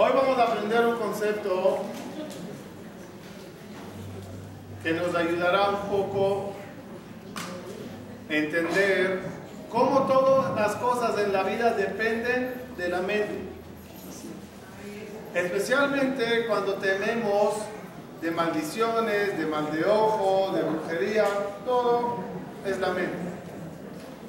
Hoy 0.00 0.12
vamos 0.14 0.38
a 0.38 0.44
aprender 0.44 0.86
un 0.86 0.96
concepto 0.96 1.78
que 4.80 4.92
nos 4.92 5.12
ayudará 5.12 5.70
un 5.70 5.88
poco 5.88 6.52
a 8.30 8.32
entender 8.32 9.22
cómo 9.68 10.02
todas 10.02 10.54
las 10.54 10.76
cosas 10.76 11.18
en 11.18 11.32
la 11.32 11.42
vida 11.42 11.72
dependen 11.72 12.54
de 12.76 12.88
la 12.88 13.00
mente. 13.00 13.40
Especialmente 15.34 16.46
cuando 16.46 16.74
tememos 16.74 17.54
de 18.22 18.30
maldiciones, 18.30 19.36
de 19.36 19.46
mal 19.46 19.72
de 19.72 19.84
ojo, 19.84 20.52
de 20.54 20.62
brujería, 20.62 21.24
todo 21.64 22.18
es 22.64 22.78
la 22.78 22.92
mente. 22.92 23.27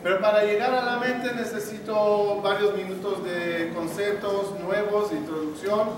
Pero 0.02 0.21
para 0.21 0.45
llegar 0.45 0.73
a 0.73 0.84
la 0.84 0.97
mente 0.97 1.34
necesito 1.34 2.41
varios 2.41 2.73
minutos 2.75 3.23
de 3.25 3.71
conceptos 3.75 4.57
nuevos, 4.59 5.11
introducción, 5.11 5.89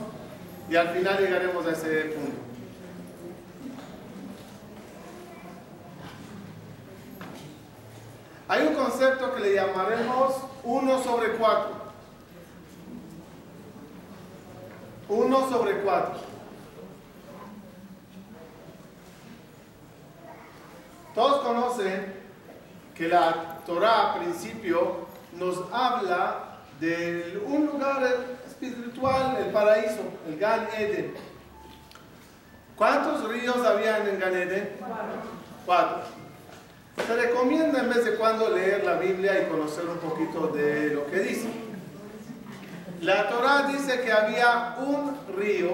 y 0.70 0.76
al 0.76 0.90
final 0.90 1.20
llegaremos 1.20 1.66
a 1.68 1.72
ese 1.72 2.06
punto. 2.06 2.38
Hay 8.48 8.68
un 8.68 8.74
concepto 8.74 9.34
que 9.34 9.40
le 9.42 9.56
llamaremos 9.56 10.36
1 10.64 11.04
sobre 11.04 11.34
4. 11.34 11.72
1 15.10 15.50
sobre 15.50 15.82
4. 15.82 16.14
Todos 21.14 21.42
conocen 21.42 22.21
que 23.02 23.08
la 23.08 23.58
Torah, 23.66 24.12
a 24.12 24.20
principio, 24.20 25.08
nos 25.34 25.58
habla 25.74 26.60
de 26.80 27.42
un 27.48 27.66
lugar 27.66 28.04
espiritual, 28.46 29.38
el 29.44 29.52
paraíso, 29.52 30.04
el 30.28 30.38
Gan 30.38 30.68
Eden. 30.78 31.16
¿Cuántos 32.76 33.28
ríos 33.28 33.58
habían 33.66 34.08
en 34.08 34.20
Gan 34.20 34.36
Eden? 34.36 34.70
Cuatro. 35.66 36.04
Se 37.08 37.16
recomienda 37.16 37.80
en 37.80 37.90
vez 37.90 38.06
de 38.06 38.18
cuando 38.18 38.50
leer 38.50 38.84
la 38.84 38.98
Biblia 39.00 39.42
y 39.42 39.50
conocer 39.50 39.86
un 39.86 39.98
poquito 39.98 40.50
de 40.50 40.94
lo 40.94 41.08
que 41.08 41.22
dice. 41.22 41.50
La 43.02 43.30
Torah 43.30 43.64
dice 43.64 44.02
que 44.02 44.12
había 44.12 44.76
un 44.78 45.18
río 45.36 45.72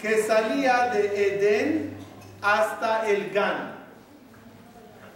que 0.00 0.22
salía 0.22 0.86
de 0.94 1.08
Edén 1.26 1.96
hasta 2.40 3.06
el 3.06 3.30
Gan. 3.32 3.83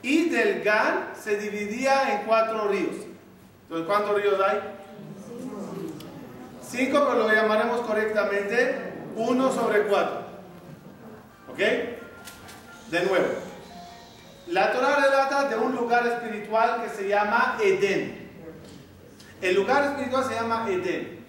Y 0.03 0.29
del 0.29 0.63
Gan 0.63 1.13
se 1.21 1.37
dividía 1.37 2.15
en 2.15 2.27
cuatro 2.27 2.69
ríos. 2.69 2.97
Entonces, 3.63 3.87
¿cuántos 3.87 4.21
ríos 4.21 4.41
hay? 4.41 4.61
Cinco, 6.63 7.07
pero 7.09 7.27
lo 7.27 7.33
llamaremos 7.33 7.81
correctamente 7.81 8.93
uno 9.17 9.53
sobre 9.53 9.83
cuatro. 9.83 10.23
¿Ok? 11.51 11.59
De 11.59 13.05
nuevo. 13.07 13.27
La 14.49 14.73
Torah 14.73 14.97
relata 14.97 15.49
de 15.49 15.57
un 15.57 15.75
lugar 15.75 16.07
espiritual 16.07 16.83
que 16.83 16.91
se 16.91 17.09
llama 17.09 17.59
Edén. 17.63 18.29
El 19.43 19.57
lugar 19.57 19.85
espiritual 19.85 20.25
se 20.25 20.35
llama 20.35 20.67
Edén. 20.69 21.27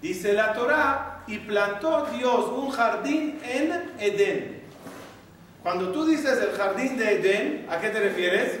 Dice 0.00 0.32
la 0.32 0.52
Torah, 0.52 1.18
y 1.28 1.38
plantó 1.38 2.06
Dios 2.06 2.46
un 2.46 2.70
jardín 2.70 3.38
en 3.44 3.92
Edén. 3.98 4.57
Cuando 5.62 5.90
tú 5.92 6.06
dices 6.06 6.38
el 6.40 6.56
jardín 6.56 6.96
de 6.96 7.14
Edén, 7.14 7.66
¿a 7.70 7.80
qué 7.80 7.90
te 7.90 8.00
refieres? 8.00 8.58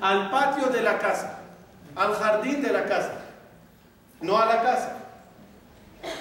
Al 0.00 0.30
patio 0.30 0.66
de 0.68 0.82
la 0.82 0.98
casa, 0.98 1.40
al 1.94 2.14
jardín 2.14 2.62
de 2.62 2.72
la 2.72 2.84
casa, 2.86 3.12
no 4.20 4.38
a 4.38 4.46
la 4.46 4.62
casa. 4.62 4.96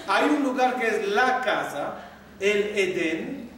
Hay 0.08 0.30
un 0.30 0.44
lugar 0.44 0.76
que 0.76 0.88
es 0.88 1.08
la 1.10 1.42
casa, 1.42 1.96
el 2.40 2.78
Edén, 2.78 3.50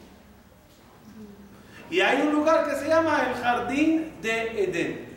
y 1.89 2.02
hay 2.02 2.22
un 2.22 2.33
lugar 2.33 2.67
que 2.67 2.76
se 2.76 2.88
llama 2.88 3.27
el 3.30 3.42
jardín 3.42 4.14
de 4.22 4.64
Edén. 4.64 5.08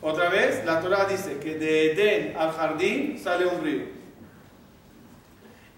Otra 0.00 0.28
vez, 0.28 0.64
la 0.64 0.80
Torah 0.80 1.06
dice 1.06 1.38
que 1.38 1.56
de 1.56 1.92
Edén 1.92 2.36
al 2.36 2.52
jardín 2.52 3.18
sale 3.22 3.46
un 3.46 3.62
río. 3.62 3.97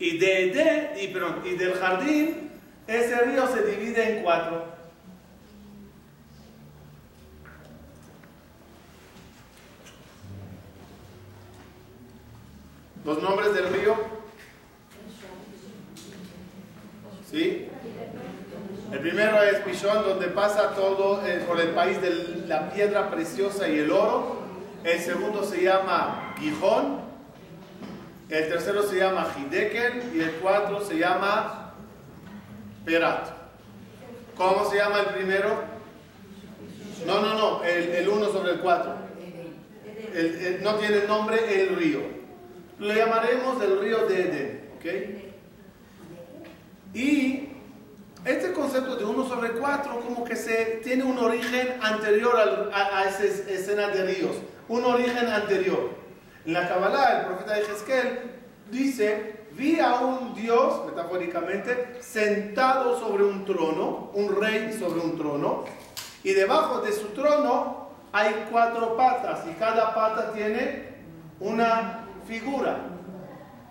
Y, 0.01 0.17
de 0.19 0.51
Edén, 0.51 0.91
y, 0.99 1.09
perdón, 1.09 1.43
y 1.45 1.51
del 1.51 1.75
jardín, 1.75 2.51
ese 2.87 3.21
río 3.21 3.47
se 3.47 3.63
divide 3.63 4.17
en 4.17 4.23
cuatro. 4.25 4.65
Los 13.05 13.23
nombres 13.23 13.53
del 13.53 13.69
río. 13.69 13.97
¿Sí? 17.31 17.69
El 18.93 18.99
primero 18.99 19.43
es 19.43 19.61
Pishón, 19.61 20.03
donde 20.03 20.29
pasa 20.29 20.75
todo 20.75 21.25
eh, 21.27 21.45
por 21.47 21.61
el 21.61 21.69
país 21.69 22.01
de 22.01 22.45
la 22.49 22.71
piedra 22.73 23.11
preciosa 23.11 23.69
y 23.69 23.79
el 23.79 23.93
oro. 23.93 24.41
El 24.83 24.99
segundo 24.99 25.45
se 25.45 25.63
llama 25.63 26.35
Gijón. 26.41 27.10
El 28.31 28.49
tercero 28.49 28.85
se 28.85 28.97
llama 28.97 29.35
Hideken. 29.37 30.13
Y 30.15 30.21
el 30.21 30.31
cuarto 30.35 30.85
se 30.85 30.97
llama 30.97 31.75
Perat. 32.85 33.29
¿Cómo 34.37 34.71
se 34.71 34.77
llama 34.77 35.01
el 35.01 35.07
primero? 35.07 35.63
No, 37.07 37.21
no, 37.21 37.35
no. 37.35 37.65
El, 37.65 38.09
uno 38.09 38.29
sobre 38.31 38.53
el 38.53 38.61
cuatro. 38.61 38.95
No 40.63 40.75
tiene 40.77 41.05
nombre 41.09 41.63
el 41.63 41.77
río. 41.77 42.01
Lo 42.79 42.95
llamaremos 42.95 43.63
el 43.63 43.81
río 43.81 44.07
de 44.07 44.21
Edén. 44.23 44.71
¿Ok? 44.77 44.87
Y 46.95 47.49
este 48.25 48.53
concepto 48.53 48.97
de 48.97 49.05
1 49.05 49.29
sobre 49.29 49.53
4 49.53 50.01
como 50.01 50.25
que 50.25 50.37
se 50.37 50.81
tiene 50.83 51.05
un 51.05 51.19
origen 51.19 51.77
anterior 51.81 52.37
al, 52.37 52.71
a, 52.73 52.99
a, 52.99 53.09
esa 53.09 53.25
escena 53.25 53.89
de 53.89 54.05
ríos, 54.05 54.37
un 54.69 54.85
origen 54.85 55.27
anterior. 55.27 56.00
En 56.51 56.55
la 56.55 56.69
Kabbalah, 56.69 57.21
el 57.21 57.27
profeta 57.27 57.55
de 57.55 57.61
Ezequiel 57.61 58.19
dice, 58.73 59.37
vi 59.53 59.79
a 59.79 60.01
un 60.01 60.35
Dios, 60.35 60.85
metafóricamente, 60.85 61.99
sentado 62.01 62.99
sobre 62.99 63.23
un 63.23 63.45
trono, 63.45 64.11
un 64.15 64.35
rey 64.35 64.77
sobre 64.77 64.99
un 64.99 65.17
trono, 65.17 65.63
y 66.25 66.33
debajo 66.33 66.81
de 66.81 66.91
su 66.91 67.11
trono 67.11 67.91
hay 68.11 68.49
cuatro 68.51 68.97
patas, 68.97 69.47
y 69.49 69.53
cada 69.61 69.95
pata 69.95 70.33
tiene 70.33 70.89
una 71.39 72.01
figura. 72.27 72.79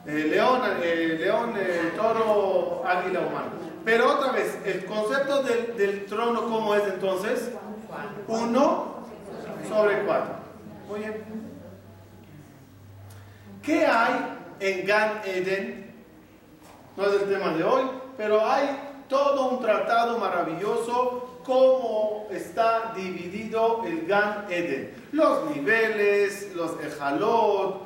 Eh, 0.06 0.28
león, 0.29 0.62
eh, 0.81 1.18
león 1.19 1.56
eh, 1.57 1.91
toro, 1.97 2.81
águila 2.88 3.19
humano. 3.19 3.50
Pero 3.84 4.09
otra 4.09 4.31
vez, 4.31 4.57
el 4.63 4.85
concepto 4.85 5.44
del, 5.44 5.75
del 5.75 6.06
trono, 6.06 6.44
¿cómo 6.44 6.73
es 6.75 6.84
entonces? 6.85 7.51
Uno 8.29 9.03
sobre 9.68 10.03
cuatro. 10.03 10.35
Muy 10.88 11.00
bien. 11.00 11.48
¿Qué 13.69 13.85
hay 13.85 14.35
en 14.62 14.88
Gan 14.88 15.22
Eden? 15.24 15.94
No 16.97 17.06
es 17.06 17.22
el 17.22 17.30
tema 17.30 17.53
de 17.53 17.63
hoy, 17.63 17.84
pero 18.18 18.44
hay 18.44 18.68
todo 19.07 19.52
un 19.52 19.62
tratado 19.62 20.18
maravilloso 20.18 21.41
cómo 21.46 22.28
está 22.31 22.94
dividido 22.96 23.84
el 23.85 24.07
Gan 24.07 24.47
Eden. 24.50 24.96
Los 25.12 25.56
niveles, 25.56 26.52
los 26.56 26.84
ejalot, 26.84 27.84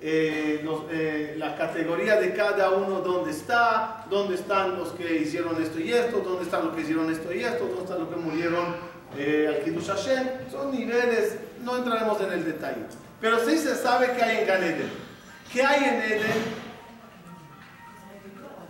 eh, 0.00 0.64
eh, 0.92 1.34
la 1.36 1.56
categoría 1.56 2.14
de 2.20 2.32
cada 2.32 2.70
uno, 2.70 3.00
dónde 3.00 3.32
está, 3.32 4.06
dónde 4.08 4.36
están 4.36 4.78
los 4.78 4.90
que 4.90 5.16
hicieron 5.16 5.60
esto 5.60 5.80
y 5.80 5.92
esto, 5.92 6.20
dónde 6.20 6.44
están 6.44 6.66
los 6.66 6.76
que 6.76 6.82
hicieron 6.82 7.10
esto 7.10 7.34
y 7.34 7.42
esto, 7.42 7.66
dónde 7.66 7.82
están 7.82 7.98
los 7.98 8.08
que 8.08 8.16
murieron 8.16 8.76
eh, 9.18 9.48
al 9.48 9.64
Kiddush 9.64 9.88
Hashem. 9.88 10.28
Son 10.48 10.70
niveles, 10.70 11.38
no 11.64 11.76
entraremos 11.76 12.20
en 12.20 12.32
el 12.34 12.44
detalle. 12.44 12.84
Pero 13.20 13.40
sí 13.40 13.58
se 13.58 13.74
sabe 13.74 14.12
que 14.12 14.22
hay 14.22 14.36
en 14.38 14.46
Gan 14.46 14.62
Eden. 14.62 15.13
¿Qué 15.54 15.64
hay 15.64 15.84
en 15.84 16.02
Eden? 16.02 16.42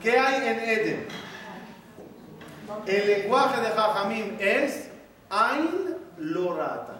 ¿Qué 0.03 0.19
hay 0.19 0.49
en 0.49 0.61
Eden? 0.61 1.07
El 2.87 3.07
lenguaje 3.07 3.63
de 3.63 3.69
Jajamim 3.69 4.37
es 4.39 4.91
Ain 5.31 5.97
Lorata. 6.19 6.99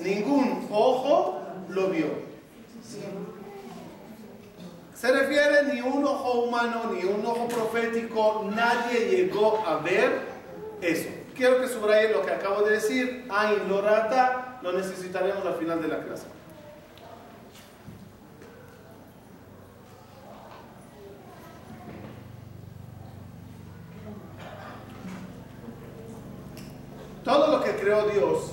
Ningún 0.00 0.66
ojo 0.70 1.42
lo 1.68 1.88
vio. 1.88 2.06
Se 4.94 5.12
refiere 5.12 5.74
ni 5.74 5.82
un 5.82 6.02
ojo 6.02 6.44
humano, 6.44 6.90
ni 6.94 7.04
un 7.04 7.26
ojo 7.26 7.46
profético, 7.48 8.50
nadie 8.50 9.10
llegó 9.10 9.62
a 9.66 9.76
ver 9.76 10.22
eso. 10.80 11.10
Quiero 11.36 11.60
que 11.60 11.68
subraye 11.68 12.14
lo 12.14 12.24
que 12.24 12.32
acabo 12.32 12.62
de 12.62 12.76
decir, 12.76 13.26
Ain 13.28 13.68
Lorata, 13.68 14.58
lo 14.62 14.72
necesitaremos 14.72 15.44
al 15.44 15.56
final 15.56 15.82
de 15.82 15.88
la 15.88 16.02
clase. 16.02 16.33
Todo 27.24 27.56
lo 27.56 27.64
que 27.64 27.72
creó 27.76 28.08
Dios 28.08 28.52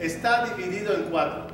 está 0.00 0.46
dividido 0.46 0.94
en 0.94 1.04
cuatro. 1.04 1.50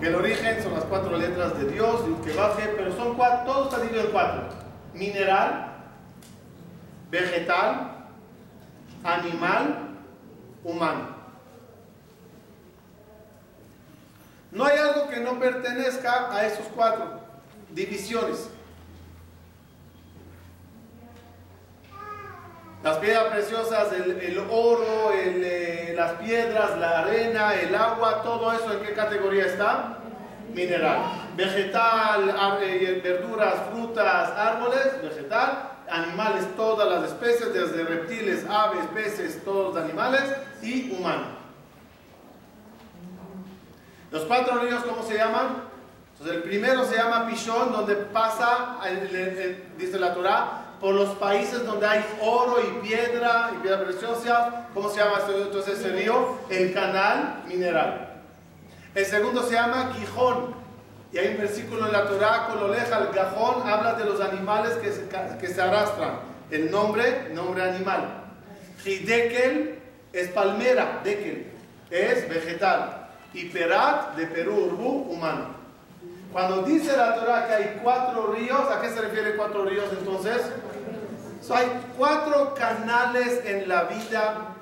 que 0.00 0.08
el 0.08 0.14
origen 0.14 0.62
son 0.62 0.74
las 0.74 0.84
cuatro 0.84 1.16
letras 1.16 1.58
de 1.58 1.70
Dios, 1.70 2.02
que 2.22 2.32
baje, 2.34 2.68
pero 2.76 2.94
son 2.94 3.14
cuatro, 3.14 3.50
todo 3.50 3.64
está 3.64 3.80
dividido 3.80 4.04
en 4.04 4.10
cuatro. 4.10 4.42
Mineral, 4.92 5.72
vegetal, 7.10 8.08
animal, 9.02 9.88
humano. 10.64 11.16
No 14.52 14.64
hay 14.64 14.78
algo 14.78 15.08
que 15.08 15.20
no 15.20 15.38
pertenezca 15.38 16.34
a 16.34 16.46
esos 16.46 16.66
cuatro 16.74 17.20
divisiones. 17.70 18.50
Las 22.86 22.98
piedras 22.98 23.24
preciosas, 23.32 23.88
el, 23.94 24.38
oro, 24.48 25.10
eh, 25.12 25.92
las 25.96 26.12
piedras, 26.12 26.78
la 26.78 27.00
arena, 27.00 27.52
el 27.54 27.74
agua, 27.74 28.22
todo 28.22 28.52
eso 28.52 28.74
en 28.74 28.78
qué 28.78 28.92
categoría 28.92 29.46
está? 29.46 29.98
Mineral. 30.54 30.98
Vegetal, 31.34 32.32
eh, 32.62 33.00
verduras, 33.02 33.54
frutas, 33.72 34.30
árboles, 34.38 35.02
vegetal. 35.02 35.68
Animales, 35.90 36.44
todas 36.56 36.88
las 36.88 37.10
especies, 37.10 37.52
desde 37.52 37.82
reptiles, 37.82 38.46
aves, 38.48 38.84
peces, 38.94 39.44
todos 39.44 39.74
los 39.74 39.84
animales 39.84 40.22
y 40.62 40.92
humano. 40.92 41.24
Los 44.12 44.22
cuatro 44.26 44.60
ríos, 44.60 44.84
¿cómo 44.84 45.02
se 45.02 45.16
llaman? 45.16 45.64
Entonces 46.12 46.36
el 46.36 46.42
primero 46.44 46.84
se 46.84 46.94
llama 46.94 47.26
Pishón, 47.26 47.72
donde 47.72 47.96
pasa, 47.96 48.78
dice 49.76 49.98
la 49.98 50.14
Torah, 50.14 50.65
por 50.80 50.94
los 50.94 51.10
países 51.16 51.64
donde 51.64 51.86
hay 51.86 52.04
oro 52.20 52.56
y 52.60 52.86
piedra 52.86 53.50
y 53.54 53.62
piedra 53.62 53.84
preciosa. 53.84 54.68
¿Cómo 54.74 54.90
se 54.90 54.98
llama 54.98 55.20
entonces 55.28 55.78
ese 55.78 55.88
río? 55.90 56.36
El 56.50 56.74
canal 56.74 57.42
mineral. 57.46 58.22
El 58.94 59.04
segundo 59.04 59.42
se 59.42 59.54
llama 59.54 59.92
Gijón. 59.94 60.54
Y 61.12 61.18
hay 61.18 61.28
un 61.28 61.38
versículo 61.38 61.86
en 61.86 61.92
la 61.92 62.06
Torah, 62.06 62.48
Cololeja, 62.48 62.98
el 62.98 63.14
Gajón, 63.14 63.66
habla 63.66 63.94
de 63.94 64.04
los 64.04 64.20
animales 64.20 64.74
que 64.74 65.48
se, 65.48 65.62
arrastran. 65.62 66.20
El 66.50 66.70
nombre, 66.70 67.30
nombre 67.32 67.62
animal. 67.62 68.24
Hidekel 68.84 69.78
es 70.12 70.28
palmera, 70.28 71.00
dekel, 71.04 71.46
es 71.90 72.28
vegetal. 72.28 73.08
Y 73.32 73.46
Perat, 73.46 74.16
de 74.16 74.26
Perú, 74.26 74.66
Urbú, 74.72 75.12
humano. 75.12 75.56
Cuando 76.32 76.62
dice 76.62 76.96
la 76.96 77.14
Torah 77.14 77.46
que 77.46 77.54
hay 77.54 77.80
cuatro 77.82 78.32
ríos, 78.32 78.70
¿a 78.70 78.80
qué 78.80 78.90
se 78.90 79.00
refiere 79.00 79.36
cuatro 79.36 79.64
ríos 79.64 79.86
entonces? 79.90 80.42
Hay 81.54 81.66
cuatro 81.96 82.54
canales 82.54 83.44
en 83.44 83.68
la 83.68 83.84
vida 83.84 84.54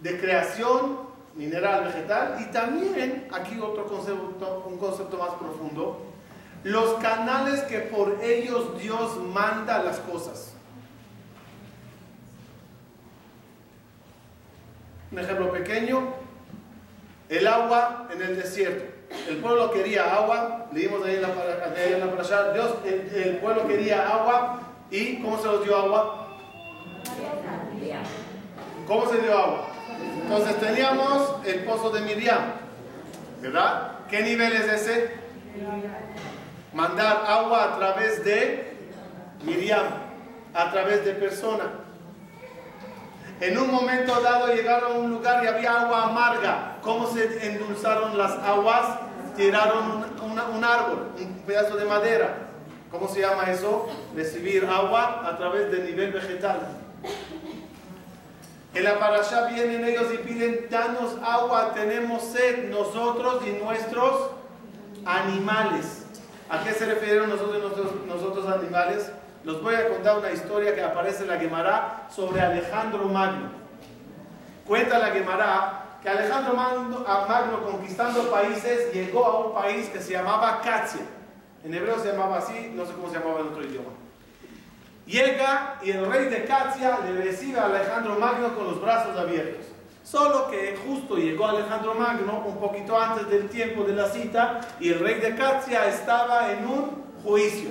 de 0.00 0.20
creación 0.20 1.10
mineral, 1.34 1.84
vegetal, 1.84 2.38
y 2.40 2.50
también, 2.52 3.28
aquí 3.32 3.58
otro 3.60 3.86
concepto, 3.86 4.64
un 4.66 4.78
concepto 4.78 5.16
más 5.16 5.30
profundo, 5.30 6.06
los 6.64 6.94
canales 6.94 7.62
que 7.62 7.78
por 7.78 8.22
ellos 8.22 8.78
Dios 8.80 9.16
manda 9.18 9.82
las 9.82 9.98
cosas. 10.00 10.52
Un 15.10 15.18
ejemplo 15.18 15.50
pequeño, 15.52 16.14
el 17.28 17.46
agua 17.46 18.08
en 18.12 18.22
el 18.22 18.36
desierto. 18.36 18.84
El 19.28 19.38
pueblo 19.38 19.72
quería 19.72 20.14
agua, 20.14 20.66
leímos 20.72 21.04
ahí 21.04 21.16
en 21.16 21.22
la, 21.22 21.28
en 21.28 22.54
Dios, 22.54 22.74
el, 22.84 23.38
pueblo 23.38 23.66
quería 23.66 24.08
agua 24.08 24.69
y 24.90 25.22
¿cómo 25.22 25.38
se 25.38 25.46
los 25.46 25.64
dio 25.64 25.76
agua? 25.76 26.26
¿Cómo 28.86 29.06
se 29.06 29.18
dio 29.18 29.38
agua? 29.38 29.66
Entonces 30.22 30.60
teníamos 30.60 31.46
el 31.46 31.64
pozo 31.64 31.90
de 31.90 32.00
Miriam, 32.00 32.52
¿verdad? 33.40 33.92
¿Qué 34.08 34.22
nivel 34.22 34.52
es 34.52 34.68
ese? 34.68 35.14
Mandar 36.72 37.24
agua 37.26 37.64
a 37.64 37.76
través 37.78 38.24
de 38.24 38.76
Miriam, 39.44 39.84
a 40.54 40.70
través 40.70 41.04
de 41.04 41.12
persona. 41.12 41.64
En 43.40 43.56
un 43.56 43.70
momento 43.70 44.20
dado 44.20 44.54
llegaron 44.54 44.92
a 44.92 44.94
un 44.96 45.10
lugar 45.10 45.42
y 45.44 45.46
había 45.46 45.80
agua 45.82 46.04
amarga. 46.04 46.76
¿Cómo 46.82 47.06
se 47.06 47.46
endulzaron 47.46 48.18
las 48.18 48.32
aguas? 48.32 48.98
Tiraron 49.36 50.04
un, 50.22 50.64
árbol, 50.64 51.12
un 51.18 51.34
pedazo 51.46 51.76
de 51.76 51.86
madera. 51.86 52.49
¿Cómo 52.90 53.08
se 53.08 53.20
llama 53.20 53.50
eso? 53.50 53.88
Recibir 54.14 54.64
agua 54.66 55.22
a 55.26 55.36
través 55.36 55.70
del 55.70 55.86
nivel 55.86 56.12
vegetal. 56.12 56.60
En 58.74 58.84
la 58.84 58.98
parasha 58.98 59.46
vienen 59.46 59.84
ellos 59.84 60.12
y 60.12 60.18
piden, 60.18 60.66
danos 60.70 61.16
agua, 61.22 61.72
tenemos 61.74 62.22
sed 62.22 62.70
nosotros 62.70 63.42
y 63.46 63.62
nuestros 63.62 64.30
animales. 65.04 66.04
¿A 66.48 66.62
qué 66.64 66.72
se 66.72 66.86
refieren 66.86 67.28
nosotros 67.28 67.56
y 67.58 67.62
nosotros, 67.62 67.92
nosotros 68.06 68.46
animales? 68.48 69.10
los 69.44 69.62
voy 69.62 69.74
a 69.74 69.88
contar 69.88 70.18
una 70.18 70.30
historia 70.32 70.74
que 70.74 70.82
aparece 70.82 71.22
en 71.22 71.28
la 71.28 71.38
Gemara 71.38 72.08
sobre 72.14 72.40
Alejandro 72.40 73.04
Magno. 73.06 73.48
Cuenta 74.66 74.98
la 74.98 75.08
Gemara 75.08 75.84
que 76.02 76.08
Alejandro 76.08 76.54
Magno, 76.54 77.04
conquistando 77.64 78.30
países 78.30 78.92
llegó 78.92 79.24
a 79.24 79.46
un 79.46 79.54
país 79.54 79.88
que 79.88 80.00
se 80.00 80.12
llamaba 80.12 80.60
Catia. 80.62 81.02
En 81.64 81.74
hebreo 81.74 81.98
se 81.98 82.12
llamaba 82.12 82.38
así, 82.38 82.72
no 82.74 82.86
sé 82.86 82.92
cómo 82.92 83.08
se 83.08 83.18
llamaba 83.18 83.40
en 83.40 83.46
otro 83.48 83.62
idioma. 83.62 83.90
Llega 85.06 85.78
y 85.82 85.90
el 85.90 86.06
rey 86.06 86.26
de 86.26 86.44
Catia 86.44 87.00
le 87.04 87.20
recibe 87.22 87.58
a 87.58 87.66
Alejandro 87.66 88.16
Magno 88.18 88.54
con 88.54 88.64
los 88.64 88.80
brazos 88.80 89.16
abiertos. 89.16 89.66
Solo 90.04 90.50
que 90.50 90.78
justo 90.86 91.16
llegó 91.16 91.46
Alejandro 91.46 91.94
Magno 91.94 92.44
un 92.46 92.56
poquito 92.58 92.98
antes 92.98 93.28
del 93.28 93.48
tiempo 93.48 93.84
de 93.84 93.94
la 93.94 94.08
cita 94.08 94.60
y 94.80 94.90
el 94.90 95.00
rey 95.00 95.20
de 95.20 95.34
Catia 95.34 95.86
estaba 95.86 96.52
en 96.52 96.66
un 96.66 97.04
juicio. 97.22 97.70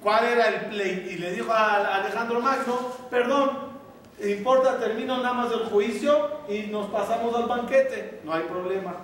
¿Cuál 0.00 0.24
era 0.24 0.48
el 0.48 0.60
play? 0.66 1.08
Y 1.10 1.18
le 1.18 1.32
dijo 1.32 1.52
a 1.52 1.96
Alejandro 1.96 2.40
Magno, 2.40 2.92
perdón, 3.10 3.50
importa, 4.20 4.78
termino 4.78 5.16
nada 5.18 5.34
más 5.34 5.52
el 5.52 5.66
juicio 5.66 6.30
y 6.48 6.62
nos 6.64 6.90
pasamos 6.90 7.34
al 7.34 7.46
banquete, 7.46 8.20
no 8.24 8.32
hay 8.32 8.42
problema. 8.42 8.94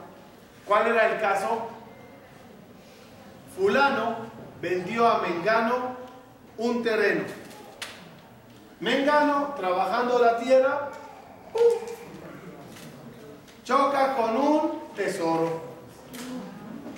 ¿Cuál 0.64 0.88
era 0.88 1.12
el 1.12 1.20
caso? 1.20 1.68
Fulano 3.56 4.16
vendió 4.60 5.06
a 5.06 5.20
Mengano 5.20 5.96
un 6.56 6.82
terreno. 6.82 7.24
Mengano, 8.80 9.54
trabajando 9.56 10.18
la 10.18 10.38
tierra, 10.38 10.90
choca 13.64 14.14
con 14.16 14.36
un 14.36 14.80
tesoro. 14.94 15.68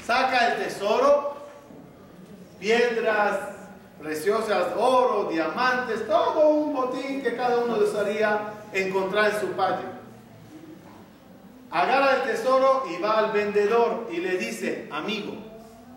Saca 0.05 0.49
el 0.49 0.65
tesoro, 0.65 1.37
piedras, 2.59 3.39
preciosas, 4.01 4.69
oro, 4.77 5.29
diamantes, 5.31 6.07
todo 6.07 6.49
un 6.49 6.75
botín 6.75 7.23
que 7.23 7.37
cada 7.37 7.59
uno 7.59 7.79
desearía 7.79 8.55
encontrar 8.73 9.33
en 9.33 9.41
su 9.41 9.47
patio. 9.53 9.87
Agarra 11.71 12.17
el 12.17 12.23
tesoro 12.23 12.85
y 12.91 13.01
va 13.01 13.19
al 13.19 13.33
vendedor 13.33 14.09
y 14.11 14.17
le 14.17 14.37
dice, 14.37 14.89
amigo, 14.91 15.50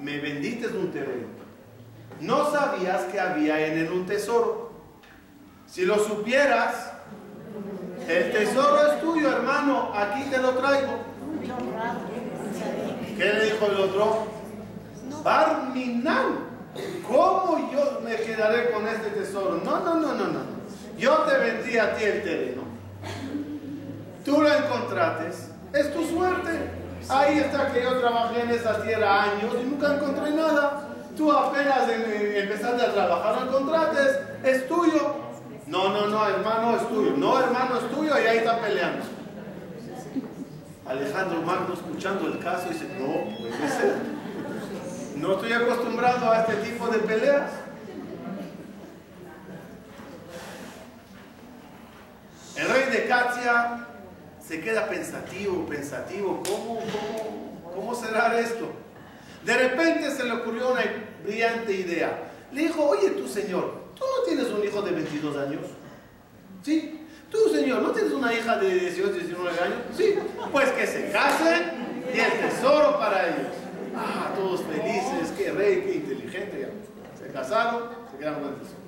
me 0.04 0.20
vendiste 0.20 0.68
un 0.68 0.92
terreno. 0.92 1.28
No 2.20 2.52
sabías 2.52 3.04
que 3.04 3.20
había 3.20 3.66
en 3.66 3.78
él 3.80 3.92
un 3.92 4.06
tesoro. 4.06 4.72
Si 5.66 5.86
lo 5.86 5.98
supieras, 5.98 6.92
el 8.08 8.32
tesoro 8.32 8.92
es 8.92 9.02
tuyo, 9.02 9.32
hermano, 9.32 9.92
aquí 9.96 10.24
te 10.30 10.38
lo 10.38 10.52
traigo. 10.52 11.00
¿Qué 13.18 13.26
le 13.26 13.46
dijo 13.46 13.66
el 13.66 13.76
otro? 13.76 14.28
Barminal. 15.24 16.50
¿Cómo 17.08 17.72
yo 17.72 18.02
me 18.04 18.16
quedaré 18.18 18.72
con 18.72 18.88
este 18.88 19.10
tesoro? 19.12 19.62
No, 19.64 19.80
no, 19.80 19.96
no, 19.96 20.14
no, 20.14 20.28
no. 20.28 20.40
Yo 20.98 21.18
te 21.20 21.38
vendí 21.38 21.78
a 21.78 21.96
ti 21.96 22.04
el 22.04 22.24
terreno. 22.24 22.64
Tú 24.26 24.42
lo 24.42 24.54
encontraste. 24.54 25.30
Es 25.74 25.94
tu 25.94 26.04
suerte. 26.06 26.83
Ahí 27.10 27.40
está 27.40 27.72
que 27.72 27.84
yo 27.84 28.00
trabajé 28.00 28.42
en 28.42 28.52
esa 28.52 28.82
tierra 28.82 29.24
años 29.24 29.56
y 29.62 29.66
nunca 29.66 29.96
encontré 29.96 30.32
nada. 30.32 30.90
Tú 31.18 31.32
apenas 31.32 31.88
empezaste 31.90 32.82
a 32.82 32.94
trabajar, 32.94 33.36
lo 33.36 33.48
encontraste. 33.48 34.00
Es 34.44 34.68
tuyo. 34.68 35.16
No, 35.68 35.90
no, 35.90 36.08
no, 36.08 36.28
hermano, 36.28 36.76
es 36.76 36.88
tuyo. 36.88 37.14
No, 37.18 37.40
hermano, 37.40 37.78
es 37.78 37.90
tuyo 37.92 38.14
y 38.20 38.28
ahí 38.28 38.38
está 38.38 38.60
peleando. 38.60 39.06
Alejandro 40.86 41.42
Magno 41.42 41.74
escuchando 41.74 42.28
el 42.28 42.40
caso 42.40 42.70
dice, 42.70 42.88
no, 43.00 43.38
puede 43.38 43.70
ser. 43.70 43.96
No 45.18 45.34
estoy 45.34 45.54
acostumbrado 45.54 46.32
a 46.32 46.42
este 46.42 46.56
tipo 46.58 46.88
de 46.88 47.00
peleas. 47.00 47.52
El 52.56 52.70
rey 52.70 52.92
de 52.92 53.08
Katia 53.08 53.83
se 54.54 54.62
queda 54.62 54.88
pensativo, 54.88 55.66
pensativo. 55.66 56.44
¿Cómo, 56.48 56.80
cómo, 56.80 57.74
cómo 57.74 57.96
será 57.96 58.40
esto? 58.40 58.70
De 59.44 59.58
repente 59.58 60.12
se 60.12 60.24
le 60.26 60.32
ocurrió 60.32 60.74
una 60.74 60.84
brillante 61.26 61.74
idea. 61.74 62.32
Le 62.52 62.62
dijo, 62.62 62.88
oye 62.88 63.10
tú 63.10 63.28
señor, 63.28 63.86
¿tú 63.96 64.04
no 64.04 64.24
tienes 64.28 64.52
un 64.52 64.64
hijo 64.64 64.84
de 64.84 64.92
22 64.92 65.38
años? 65.38 65.62
¿Sí? 66.62 67.00
Tú 67.32 67.50
señor, 67.52 67.82
¿no 67.82 67.90
tienes 67.94 68.14
una 68.14 68.32
hija 68.32 68.58
de 68.58 68.76
18, 68.76 69.12
19 69.12 69.60
años? 69.60 69.78
Sí. 69.98 70.20
Pues 70.52 70.70
que 70.74 70.86
se 70.86 71.10
casen 71.10 72.04
y 72.14 72.20
el 72.20 72.48
tesoro 72.48 73.00
para 73.00 73.30
ellos. 73.30 73.54
Ah, 73.96 74.34
todos 74.36 74.62
felices, 74.62 75.34
qué 75.36 75.50
rey, 75.50 75.82
qué 75.82 75.96
inteligente. 75.96 76.70
Se 77.18 77.34
casaron, 77.34 77.90
se 78.12 78.18
quedaron 78.20 78.42
con 78.44 78.54
el 78.54 78.60
tesoro. 78.60 78.83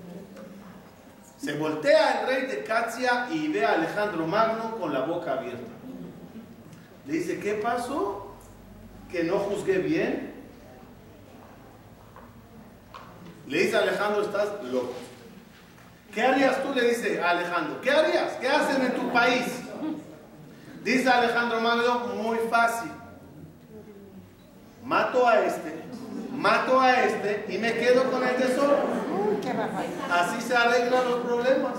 Se 1.38 1.54
voltea 1.54 2.22
el 2.22 2.27
rey 2.27 2.46
de 2.48 2.63
Catia 2.63 3.27
y 3.32 3.48
ve 3.50 3.65
a 3.65 3.74
Alejandro 3.74 4.25
Magno 4.25 4.77
con 4.77 4.94
la 4.94 5.01
boca 5.01 5.34
abierta. 5.34 5.72
Le 7.06 7.13
dice, 7.13 7.39
¿qué 7.39 7.56
pasó? 7.56 8.36
¿Que 9.12 9.24
no 9.24 9.38
juzgué 9.39 9.77
bien? 9.77 10.34
Le 13.48 13.63
dice 13.63 13.77
Alejandro, 13.77 14.24
estás 14.24 14.63
loco. 14.63 14.94
¿Qué 16.13 16.22
harías 16.22 16.63
tú? 16.63 16.74
Le 16.74 16.89
dice 16.89 17.22
a 17.22 17.32
Alejandro. 17.32 17.80
¿Qué 17.82 17.92
harías? 17.92 18.34
¿Qué 18.39 18.48
hacen 18.48 18.82
en 18.82 18.94
tu 18.94 19.12
país? 19.12 19.46
Dice 20.84 21.10
Alejandro 21.10 21.60
Magno, 21.62 22.00
muy 22.15 22.38
fácil. 22.50 22.92
Mato 24.84 25.27
a 25.27 25.39
este, 25.42 25.85
mato 26.46 26.80
a 26.80 27.04
este 27.04 27.46
y 27.50 27.58
me 27.58 27.74
quedo 27.74 28.12
con 28.12 28.24
el 28.24 28.36
tesoro. 28.36 28.78
Así 30.12 30.42
se 30.42 30.56
arreglan 30.56 31.10
los 31.10 31.25
problemas. 31.25 31.78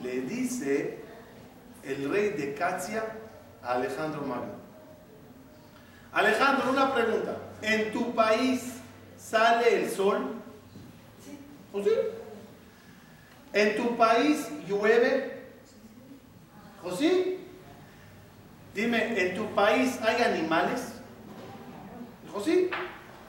Le 0.00 0.20
dice 0.20 1.02
el 1.82 2.08
rey 2.08 2.30
de 2.30 2.54
Catia 2.54 3.02
a 3.64 3.72
Alejandro 3.72 4.22
Magno. 4.22 4.62
Alejandro, 6.12 6.70
una 6.70 6.94
pregunta. 6.94 7.36
¿En 7.62 7.92
tu 7.92 8.14
país 8.14 8.74
sale 9.18 9.82
el 9.82 9.90
sol? 9.90 10.36
¿O 11.72 11.82
sí? 11.82 11.90
¿En 13.52 13.76
tu 13.76 13.96
país 13.96 14.48
llueve? 14.68 15.46
¿O 16.84 16.94
sí? 16.94 17.40
Dime, 18.72 19.20
¿en 19.20 19.34
tu 19.34 19.46
país 19.54 19.98
hay 20.02 20.22
animales? 20.22 20.91
¿O 22.34 22.40
sí? 22.40 22.70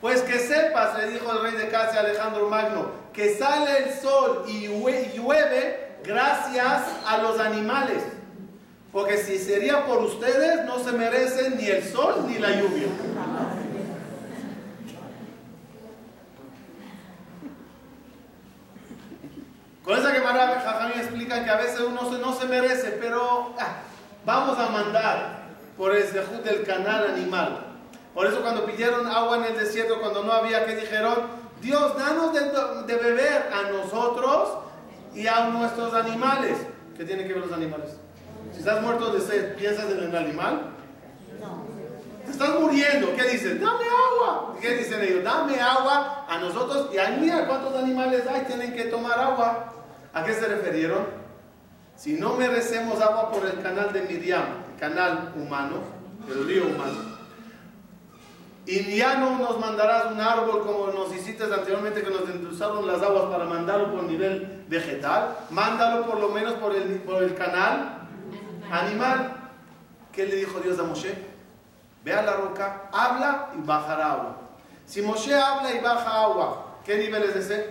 Pues 0.01 0.21
que 0.21 0.39
sepas, 0.39 0.97
le 0.97 1.11
dijo 1.11 1.31
el 1.31 1.41
rey 1.43 1.53
de 1.53 1.69
Casia 1.69 2.01
Alejandro 2.01 2.49
Magno, 2.49 2.91
que 3.13 3.35
sale 3.35 3.85
el 3.85 3.93
sol 3.93 4.43
y 4.47 4.67
llueve 5.15 5.97
gracias 6.03 6.83
a 7.05 7.17
los 7.19 7.39
animales. 7.39 8.03
Porque 8.91 9.17
si 9.17 9.39
sería 9.39 9.85
por 9.85 9.99
ustedes, 9.99 10.65
no 10.65 10.83
se 10.83 10.91
merecen 10.91 11.57
ni 11.57 11.67
el 11.67 11.83
sol 11.83 12.25
ni 12.27 12.37
la 12.37 12.51
lluvia. 12.51 12.87
Con 19.83 19.99
esa 19.99 20.13
que 20.13 20.19
Jajamín 20.19 20.99
explica 20.99 21.43
que 21.43 21.49
a 21.49 21.57
veces 21.57 21.79
uno 21.81 22.09
no 22.17 22.33
se 22.33 22.45
merece, 22.45 22.97
pero 23.01 23.53
ah, 23.59 23.77
vamos 24.25 24.57
a 24.57 24.69
mandar 24.69 25.43
por 25.77 25.95
el 25.95 26.11
del 26.43 26.63
canal 26.65 27.07
animal. 27.11 27.72
Por 28.13 28.27
eso 28.27 28.41
cuando 28.41 28.65
pidieron 28.65 29.07
agua 29.07 29.37
en 29.37 29.45
el 29.45 29.57
desierto, 29.57 29.99
cuando 29.99 30.23
no 30.23 30.31
había, 30.31 30.65
que 30.65 30.75
dijeron? 30.75 31.43
Dios, 31.61 31.97
danos 31.97 32.33
de, 32.33 32.95
beber 32.95 33.49
a 33.53 33.71
nosotros 33.71 34.49
y 35.15 35.25
a 35.27 35.47
nuestros 35.47 35.93
animales. 35.93 36.57
¿Qué 36.95 37.05
tienen 37.05 37.27
que 37.27 37.33
ver 37.33 37.43
los 37.43 37.53
animales? 37.53 37.91
Si 38.51 38.59
estás 38.59 38.81
muerto 38.81 39.11
de 39.13 39.21
sed, 39.21 39.55
¿piensas 39.55 39.89
en 39.89 39.99
el 39.99 40.15
animal? 40.15 40.73
No. 41.39 41.65
Te 42.25 42.31
estás 42.31 42.59
muriendo. 42.59 43.15
¿Qué 43.15 43.23
dices? 43.23 43.59
Dame 43.59 43.85
agua. 43.85 44.55
¿Qué 44.61 44.77
dicen 44.77 45.01
ellos? 45.01 45.23
Dame 45.23 45.59
agua 45.59 46.25
a 46.29 46.37
nosotros. 46.37 46.89
Y 46.93 46.97
ahí 46.97 47.17
mira 47.19 47.47
cuántos 47.47 47.75
animales 47.75 48.27
hay, 48.27 48.41
tienen 48.41 48.73
que 48.73 48.85
tomar 48.85 49.17
agua. 49.17 49.73
¿A 50.13 50.23
qué 50.23 50.33
se 50.33 50.45
refirieron? 50.47 51.05
Si 51.95 52.13
no 52.13 52.35
merecemos 52.35 53.01
agua 53.01 53.31
por 53.31 53.45
el 53.45 53.61
canal 53.61 53.93
de 53.93 54.01
Miriam, 54.01 54.43
el 54.73 54.79
canal 54.79 55.33
humano, 55.35 55.77
el 56.27 56.45
río 56.45 56.65
humano, 56.65 57.12
y 58.65 58.95
ya 58.95 59.15
no 59.15 59.37
nos 59.37 59.59
mandarás 59.59 60.13
un 60.13 60.21
árbol 60.21 60.65
como 60.65 60.87
nos 60.87 61.13
hiciste 61.13 61.43
anteriormente 61.43 62.01
que 62.01 62.09
nos 62.09 62.29
endulzaron 62.29 62.87
las 62.87 63.01
aguas 63.01 63.25
para 63.25 63.43
mandarlo 63.43 63.91
por 63.91 64.03
nivel 64.03 64.63
vegetal. 64.69 65.35
Mándalo 65.49 66.05
por 66.05 66.19
lo 66.19 66.29
menos 66.29 66.53
por 66.53 66.73
el, 66.73 67.35
canal 67.35 68.07
animal. 68.71 69.35
¿Qué 70.13 70.25
le 70.25 70.37
dijo 70.37 70.61
Dios 70.61 70.79
a 70.79 70.83
Moshe? 70.83 71.13
Ve 72.05 72.13
a 72.13 72.21
la 72.21 72.33
roca, 72.33 72.89
habla 72.93 73.49
y 73.57 73.65
bajará 73.65 74.13
agua. 74.13 74.37
Si 74.85 75.01
Moshe 75.01 75.35
habla 75.35 75.73
y 75.73 75.79
baja 75.79 76.23
agua, 76.23 76.77
¿qué 76.85 76.97
nivel 76.97 77.23
es 77.23 77.35
ese? 77.35 77.69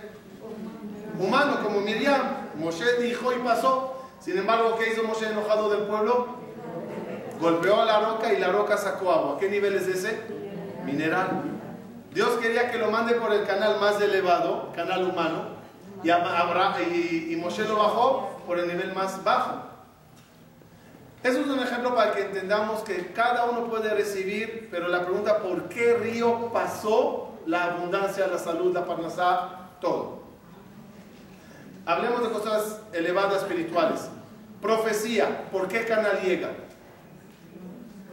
Humano, 1.19 1.63
como 1.63 1.81
Miriam. 1.81 2.21
Moshe 2.55 3.01
dijo 3.01 3.33
y 3.33 3.39
pasó. 3.39 3.95
Sin 4.19 4.37
embargo, 4.37 4.77
¿qué 4.77 4.91
hizo 4.91 5.03
Moshe 5.03 5.27
enojado 5.27 5.69
del 5.69 5.87
pueblo? 5.87 6.27
Golpeó 7.39 7.81
a 7.81 7.85
la 7.85 7.99
roca 7.99 8.31
y 8.31 8.37
la 8.37 8.49
roca 8.49 8.77
sacó 8.77 9.11
agua. 9.11 9.37
¿Qué 9.39 9.49
nivel 9.49 9.75
es 9.75 9.87
ese? 9.87 10.42
Mineral. 10.85 11.43
Dios 12.13 12.37
quería 12.39 12.69
que 12.71 12.77
lo 12.77 12.91
mande 12.91 13.15
por 13.15 13.33
el 13.33 13.45
canal 13.45 13.79
más 13.79 13.99
elevado, 13.99 14.71
canal 14.75 15.03
humano, 15.03 15.53
y, 16.03 17.35
Moshe 17.37 17.63
lo 17.63 17.77
bajó 17.77 18.41
por 18.45 18.59
el 18.59 18.67
nivel 18.67 18.93
más 18.93 19.23
bajo. 19.23 19.63
Eso 21.23 21.39
es 21.39 21.47
un 21.47 21.59
ejemplo 21.59 21.95
para 21.95 22.11
que 22.11 22.23
entendamos 22.23 22.81
que 22.81 23.13
cada 23.13 23.45
uno 23.45 23.67
puede 23.69 23.93
recibir, 23.93 24.67
pero 24.69 24.89
la 24.89 25.05
pregunta, 25.05 25.39
¿por 25.39 25.69
qué 25.69 25.93
río 25.93 26.51
pasó 26.51 27.39
la 27.45 27.63
abundancia, 27.65 28.27
la 28.27 28.37
salud, 28.37 28.73
la 28.73 28.85
parnasá, 28.85 29.69
todo? 29.79 30.23
Hablemos 31.85 32.23
de 32.23 32.29
cosas 32.29 32.81
elevadas 32.91 33.43
espirituales. 33.43 34.09
Profecía, 34.61 35.49
¿por 35.51 35.67
qué 35.69 35.85
canal 35.85 36.21
llega? 36.21 36.49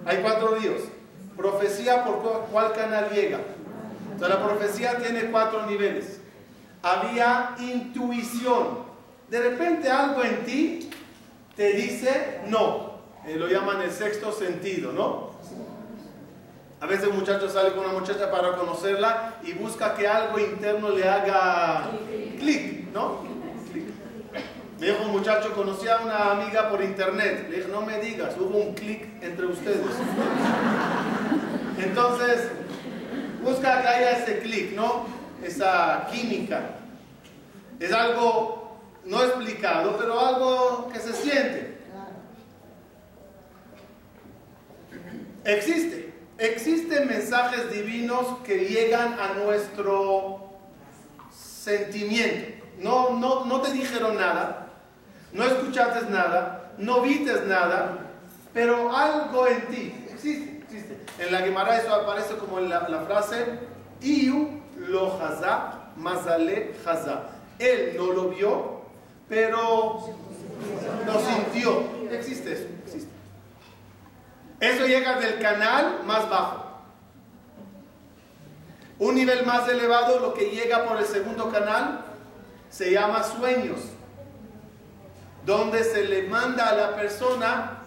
Hay 0.06 0.18
cuatro 0.18 0.54
ríos. 0.54 0.82
Profecía 1.40 2.04
por 2.04 2.20
cuál 2.52 2.72
canal 2.74 3.08
llega. 3.10 3.38
Entonces 4.12 4.28
la 4.28 4.44
profecía 4.44 4.98
tiene 4.98 5.30
cuatro 5.30 5.64
niveles. 5.64 6.20
Había 6.82 7.54
intuición. 7.58 8.90
De 9.30 9.40
repente 9.40 9.90
algo 9.90 10.22
en 10.22 10.44
ti 10.44 10.90
te 11.56 11.72
dice 11.72 12.42
no. 12.48 12.90
Eh, 13.26 13.36
lo 13.36 13.48
llaman 13.48 13.80
el 13.80 13.90
sexto 13.90 14.32
sentido, 14.32 14.92
¿no? 14.92 15.30
A 16.80 16.86
veces 16.86 17.08
un 17.08 17.16
muchacho 17.16 17.48
sale 17.48 17.72
con 17.72 17.84
una 17.84 17.98
muchacha 17.98 18.30
para 18.30 18.56
conocerla 18.56 19.36
y 19.42 19.52
busca 19.52 19.94
que 19.94 20.06
algo 20.06 20.38
interno 20.38 20.90
le 20.90 21.08
haga 21.08 21.90
clic, 22.38 22.92
¿no? 22.92 23.22
Me 24.80 24.86
dijo 24.86 25.04
un 25.04 25.10
muchacho, 25.10 25.52
conocía 25.52 25.98
a 25.98 26.02
una 26.02 26.30
amiga 26.30 26.70
por 26.70 26.82
internet. 26.82 27.48
Le 27.50 27.56
dije, 27.58 27.68
no 27.68 27.82
me 27.82 27.98
digas, 27.98 28.34
hubo 28.38 28.56
un 28.56 28.74
clic 28.74 29.06
entre 29.20 29.44
ustedes. 29.44 29.94
Entonces, 31.78 32.48
busca 33.42 33.82
que 33.82 33.88
haya 33.88 34.10
ese 34.12 34.38
clic, 34.38 34.72
¿no? 34.74 35.04
Esa 35.44 36.08
química. 36.10 36.76
Es 37.78 37.92
algo 37.92 38.80
no 39.04 39.22
explicado, 39.22 39.98
pero 39.98 40.18
algo 40.18 40.88
que 40.90 40.98
se 40.98 41.12
siente. 41.12 41.78
Existe. 45.44 46.14
Existen 46.38 47.06
mensajes 47.06 47.70
divinos 47.70 48.38
que 48.44 48.60
llegan 48.60 49.18
a 49.20 49.34
nuestro 49.34 50.54
sentimiento. 51.30 52.64
No, 52.78 53.10
no, 53.10 53.44
no 53.44 53.60
te 53.60 53.72
dijeron 53.72 54.16
nada, 54.16 54.59
no 55.32 55.44
escuchaste 55.44 56.10
nada, 56.10 56.72
no 56.78 57.02
vistes 57.02 57.44
nada, 57.46 57.98
pero 58.52 58.94
algo 58.94 59.46
en 59.46 59.66
ti 59.68 59.94
existe, 60.10 60.62
existe. 60.64 60.98
En 61.18 61.32
la 61.32 61.40
Gemara 61.40 61.78
eso 61.78 61.94
aparece 61.94 62.36
como 62.36 62.58
la, 62.60 62.88
la 62.88 63.00
frase 63.02 63.58
Iu 64.00 64.60
lo 64.76 65.22
haza, 65.22 65.90
mazale 65.96 66.74
haza. 66.84 67.22
Él 67.58 67.94
no 67.96 68.12
lo 68.12 68.28
vio, 68.30 68.80
pero 69.28 70.16
lo 71.06 71.20
sintió. 71.20 71.84
Existe 72.10 72.52
eso, 72.52 72.66
existe. 72.84 73.10
Eso 74.58 74.86
llega 74.86 75.18
del 75.20 75.38
canal 75.38 76.00
más 76.04 76.28
bajo. 76.28 76.66
Un 78.98 79.14
nivel 79.14 79.46
más 79.46 79.68
elevado, 79.68 80.18
lo 80.18 80.34
que 80.34 80.50
llega 80.50 80.84
por 80.84 80.98
el 80.98 81.06
segundo 81.06 81.50
canal, 81.50 82.04
se 82.68 82.90
llama 82.90 83.22
sueños 83.22 83.80
donde 85.44 85.84
se 85.84 86.04
le 86.04 86.22
manda 86.24 86.68
a 86.68 86.74
la 86.74 86.96
persona, 86.96 87.78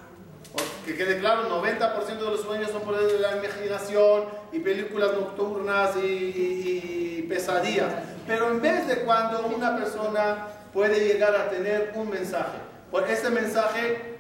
que 0.85 0.95
quede 0.95 1.19
claro, 1.19 1.49
90% 1.49 2.05
de 2.05 2.29
los 2.29 2.41
sueños 2.41 2.71
son 2.71 2.81
por 2.81 2.95
la 3.01 3.37
imaginación 3.37 4.25
y 4.51 4.59
películas 4.59 5.13
nocturnas 5.13 5.95
y, 5.97 7.25
pesadillas. 7.29 7.91
Pero 8.27 8.51
en 8.51 8.61
vez 8.61 8.87
de 8.87 8.99
cuando 8.99 9.47
una 9.47 9.75
persona 9.77 10.47
puede 10.73 11.05
llegar 11.05 11.35
a 11.35 11.49
tener 11.49 11.93
un 11.95 12.09
mensaje, 12.09 12.57
por 12.91 13.09
ese 13.09 13.29
mensaje 13.29 14.17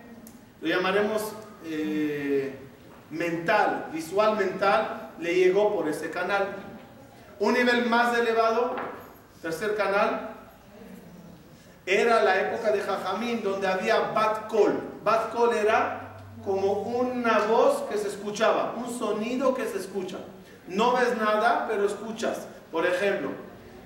lo 0.61 0.67
llamaremos 0.69 1.33
eh, 1.65 2.55
mental, 3.11 3.89
visual 3.91 4.37
mental, 4.37 5.11
le 5.19 5.35
llegó 5.35 5.75
por 5.75 5.87
ese 5.89 6.09
canal. 6.09 6.47
Un 7.39 7.53
nivel 7.53 7.85
más 7.85 8.17
elevado, 8.17 8.75
tercer 9.41 9.75
canal, 9.75 10.32
era 11.85 12.23
la 12.23 12.39
época 12.39 12.71
de 12.71 12.81
Jajamín 12.81 13.41
donde 13.43 13.67
había 13.67 14.11
Bat 14.13 14.47
Kol. 14.47 14.79
Bat 15.03 15.33
Kol 15.33 15.53
era 15.53 16.17
como 16.43 16.73
una 16.81 17.39
voz 17.39 17.83
que 17.89 17.97
se 17.97 18.07
escuchaba, 18.07 18.73
un 18.77 18.97
sonido 18.97 19.53
que 19.53 19.65
se 19.65 19.77
escucha. 19.77 20.17
No 20.67 20.93
ves 20.93 21.17
nada, 21.17 21.65
pero 21.67 21.85
escuchas. 21.85 22.47
Por 22.71 22.85
ejemplo, 22.85 23.29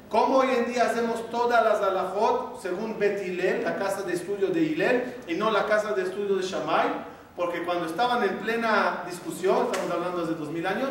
como 0.09 0.37
hoy 0.37 0.49
en 0.57 0.71
día 0.71 0.85
hacemos 0.85 1.29
todas 1.29 1.63
las 1.63 1.81
alajot 1.81 2.61
según 2.61 2.97
Bet 2.97 3.21
la 3.63 3.75
casa 3.75 4.03
de 4.03 4.13
estudio 4.13 4.47
de 4.47 4.61
Hillel, 4.61 5.15
y 5.27 5.33
no 5.33 5.51
la 5.51 5.65
casa 5.65 5.93
de 5.93 6.03
estudio 6.03 6.35
de 6.35 6.43
Shammai? 6.43 7.17
Porque 7.35 7.63
cuando 7.63 7.85
estaban 7.85 8.23
en 8.23 8.37
plena 8.37 9.03
discusión, 9.05 9.67
estamos 9.71 9.91
hablando 9.91 10.25
de 10.25 10.35
2000 10.35 10.67
años, 10.67 10.89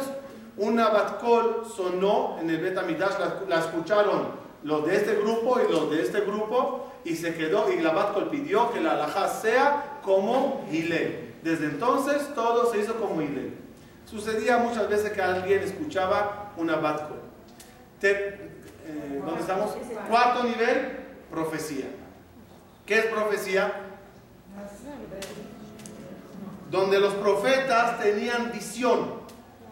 una 0.59 0.89
batkol 0.89 1.65
sonó 1.75 2.37
en 2.41 2.51
el 2.51 2.59
Bet 2.59 2.77
la, 3.49 3.59
escucharon 3.59 4.29
los 4.63 4.87
de 4.87 4.97
este 4.97 5.17
grupo 5.17 5.61
y 5.61 5.73
los 5.73 5.91
de 5.91 6.03
este 6.03 6.21
grupo, 6.21 6.93
y 7.07 7.15
se 7.15 7.35
quedó, 7.35 7.73
y 7.73 7.81
la 7.81 7.93
batkol 7.93 8.31
pidió 8.31 8.73
que 8.73 8.81
la 8.81 8.93
alajá 8.93 9.29
sea 9.29 10.01
como 10.03 10.67
Hillel. 10.71 11.35
Desde 11.43 11.67
entonces 11.67 12.35
todo 12.35 12.73
se 12.73 12.81
hizo 12.81 12.97
como 12.97 13.23
Hillel. 13.23 13.55
Sucedía 14.11 14.59
muchas 14.59 14.89
veces 14.89 15.13
que 15.13 15.23
alguien 15.23 15.63
escuchaba 15.63 16.53
una 16.57 16.77
batkol. 16.77 17.21
Eh, 18.03 19.23
¿dónde 19.25 19.41
estamos? 19.41 19.71
Cuarto 20.09 20.43
nivel, 20.43 20.99
profecía. 21.31 21.87
¿Qué 22.85 22.99
es 22.99 23.07
profecía? 23.07 23.73
Donde 26.71 26.99
los 26.99 27.15
profetas 27.15 28.01
tenían 28.01 28.51
visión, 28.51 29.21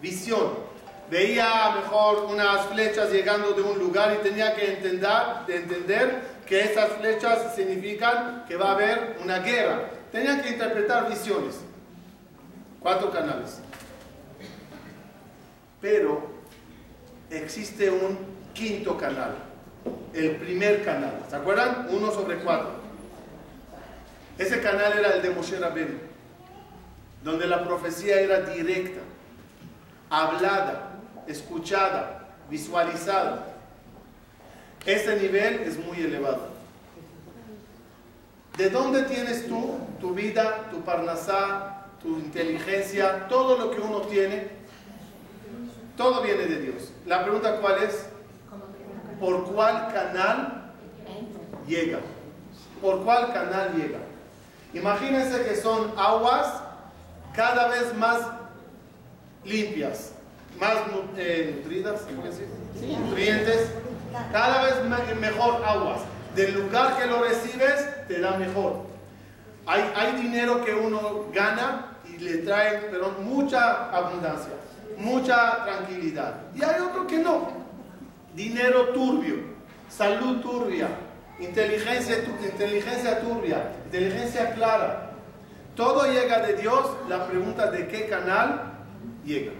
visión. 0.00 0.74
Veía 1.10 1.74
mejor 1.82 2.26
unas 2.30 2.66
flechas 2.66 3.10
llegando 3.10 3.52
de 3.52 3.62
un 3.62 3.78
lugar 3.78 4.16
y 4.18 4.22
tenía 4.22 4.54
que 4.54 4.74
entender, 4.74 5.10
entender 5.48 6.33
que 6.46 6.60
esas 6.60 6.92
flechas 6.92 7.54
significan 7.54 8.44
que 8.46 8.56
va 8.56 8.70
a 8.70 8.72
haber 8.72 9.16
una 9.22 9.38
guerra. 9.38 9.90
Tenían 10.12 10.42
que 10.42 10.50
interpretar 10.50 11.08
visiones. 11.08 11.60
Cuatro 12.80 13.10
canales. 13.10 13.60
Pero 15.80 16.34
existe 17.30 17.90
un 17.90 18.18
quinto 18.54 18.96
canal, 18.96 19.34
el 20.12 20.36
primer 20.36 20.84
canal. 20.84 21.22
¿Se 21.28 21.36
acuerdan? 21.36 21.88
Uno 21.90 22.10
sobre 22.10 22.36
cuatro. 22.38 22.70
Ese 24.38 24.60
canal 24.60 24.98
era 24.98 25.14
el 25.14 25.22
de 25.22 25.30
Moshe 25.30 25.58
Rabbeinu, 25.58 25.98
donde 27.22 27.46
la 27.46 27.64
profecía 27.64 28.20
era 28.20 28.40
directa, 28.40 29.00
hablada, 30.10 30.98
escuchada, 31.26 32.28
visualizada. 32.50 33.46
Ese 34.86 35.16
nivel 35.16 35.60
es 35.60 35.78
muy 35.78 35.98
elevado. 35.98 36.48
¿De 38.56 38.70
dónde 38.70 39.02
tienes 39.04 39.48
tú 39.48 39.78
tu 40.00 40.14
vida, 40.14 40.68
tu 40.70 40.82
parnasá, 40.82 41.86
tu 42.02 42.18
inteligencia, 42.18 43.26
todo 43.28 43.58
lo 43.58 43.70
que 43.70 43.80
uno 43.80 44.02
tiene? 44.02 44.48
Todo 45.96 46.22
viene 46.22 46.44
de 46.46 46.60
Dios. 46.60 46.92
La 47.06 47.22
pregunta 47.22 47.60
cuál 47.60 47.82
es, 47.82 48.06
¿por 49.18 49.44
cuál 49.44 49.92
canal 49.92 50.72
llega? 51.66 52.00
¿Por 52.80 53.02
cuál 53.04 53.32
canal 53.32 53.74
llega? 53.74 53.98
Imagínense 54.74 55.44
que 55.44 55.56
son 55.56 55.92
aguas 55.96 56.62
cada 57.34 57.68
vez 57.68 57.94
más 57.96 58.20
limpias, 59.44 60.12
más 60.60 60.74
eh, 61.16 61.54
nutridas, 61.56 62.02
nutrientes, 62.10 63.70
cada 64.32 64.64
vez 64.64 65.16
mejor 65.20 65.62
aguas. 65.64 66.00
Del 66.34 66.54
lugar 66.54 66.96
que 66.98 67.06
lo 67.06 67.22
recibes, 67.22 68.06
te 68.08 68.20
da 68.20 68.36
mejor. 68.36 68.82
Hay, 69.66 69.84
hay 69.94 70.20
dinero 70.20 70.64
que 70.64 70.74
uno 70.74 71.26
gana 71.32 71.96
y 72.06 72.18
le 72.18 72.38
trae 72.38 72.88
pero 72.90 73.12
mucha 73.20 73.90
abundancia 73.90 74.54
mucha 74.98 75.64
tranquilidad. 75.64 76.34
Y 76.54 76.62
hay 76.62 76.80
otro 76.80 77.06
que 77.06 77.18
no. 77.18 77.48
Dinero 78.34 78.88
turbio, 78.88 79.36
salud 79.88 80.40
turbia, 80.40 80.88
inteligencia, 81.38 82.24
inteligencia 82.42 83.20
turbia, 83.20 83.72
inteligencia 83.86 84.54
clara. 84.54 85.10
Todo 85.76 86.04
llega 86.10 86.40
de 86.40 86.54
Dios. 86.54 86.84
La 87.08 87.26
pregunta 87.26 87.70
de 87.70 87.88
qué 87.88 88.08
canal 88.08 88.72
llega. 89.24 89.52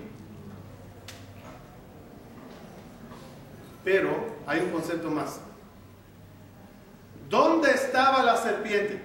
Pero 3.85 4.34
hay 4.47 4.61
un 4.61 4.71
concepto 4.71 5.11
más. 5.11 5.41
¿Dónde 7.29 7.71
estaba 7.71 8.23
la 8.23 8.37
serpiente? 8.37 9.01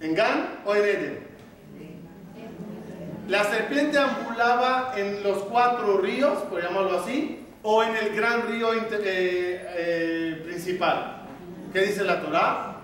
¿En 0.00 0.14
Gan 0.14 0.60
o 0.64 0.74
en 0.74 0.84
Eden? 0.84 1.30
La 3.28 3.44
serpiente 3.44 3.96
ambulaba 3.96 4.92
en 4.96 5.22
los 5.22 5.38
cuatro 5.44 5.98
ríos, 5.98 6.38
por 6.50 6.62
llamarlo 6.62 6.98
así, 6.98 7.46
o 7.62 7.82
en 7.82 7.96
el 7.96 8.14
gran 8.14 8.48
río 8.48 8.72
eh, 8.74 8.88
eh, 8.92 10.42
principal. 10.44 11.22
¿Qué 11.72 11.80
dice 11.82 12.02
la 12.02 12.20
Torah? 12.20 12.76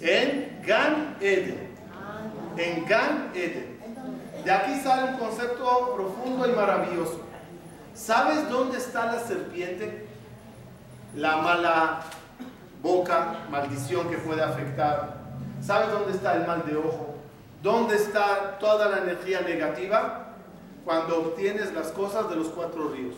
En 0.00 0.60
Gan 0.66 1.16
Eden. 1.20 1.68
En 2.56 2.84
Gan 2.86 3.30
Eden. 3.34 3.78
De 4.44 4.50
aquí 4.50 4.74
sale 4.80 5.12
un 5.12 5.18
concepto 5.18 5.94
profundo 5.94 6.48
y 6.48 6.52
maravilloso. 6.52 7.23
¿Sabes 7.94 8.50
dónde 8.50 8.78
está 8.78 9.06
la 9.06 9.20
serpiente? 9.20 10.04
La 11.14 11.36
mala 11.36 12.00
boca, 12.82 13.46
maldición 13.50 14.10
que 14.10 14.18
puede 14.18 14.42
afectar. 14.42 15.18
¿Sabes 15.62 15.92
dónde 15.92 16.12
está 16.12 16.34
el 16.34 16.46
mal 16.46 16.66
de 16.66 16.76
ojo? 16.76 17.14
¿Dónde 17.62 17.94
está 17.94 18.58
toda 18.58 18.88
la 18.88 18.98
energía 18.98 19.40
negativa? 19.42 20.26
Cuando 20.84 21.18
obtienes 21.20 21.72
las 21.72 21.88
cosas 21.92 22.28
de 22.28 22.36
los 22.36 22.48
cuatro 22.48 22.88
ríos. 22.88 23.14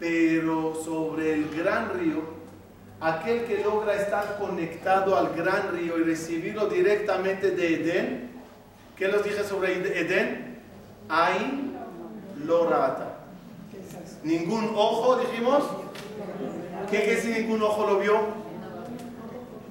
Pero 0.00 0.74
sobre 0.84 1.34
el 1.34 1.50
gran 1.56 1.94
río, 1.94 2.22
aquel 3.00 3.44
que 3.44 3.62
logra 3.62 3.94
estar 3.94 4.36
conectado 4.38 5.16
al 5.16 5.32
gran 5.34 5.72
río 5.72 5.96
y 5.98 6.02
recibirlo 6.02 6.66
directamente 6.66 7.52
de 7.52 7.74
Edén, 7.74 8.30
¿qué 8.96 9.08
les 9.08 9.22
dije 9.22 9.44
sobre 9.44 9.74
Edén? 9.74 10.60
Hay 11.08 11.72
lorata. 12.44 13.09
Ningún 14.22 14.72
ojo, 14.76 15.16
dijimos. 15.16 15.62
¿Qué 16.90 16.98
quiere 16.98 17.16
decir 17.16 17.38
ningún 17.38 17.62
ojo 17.62 17.86
lo 17.86 17.98
vio? 17.98 18.18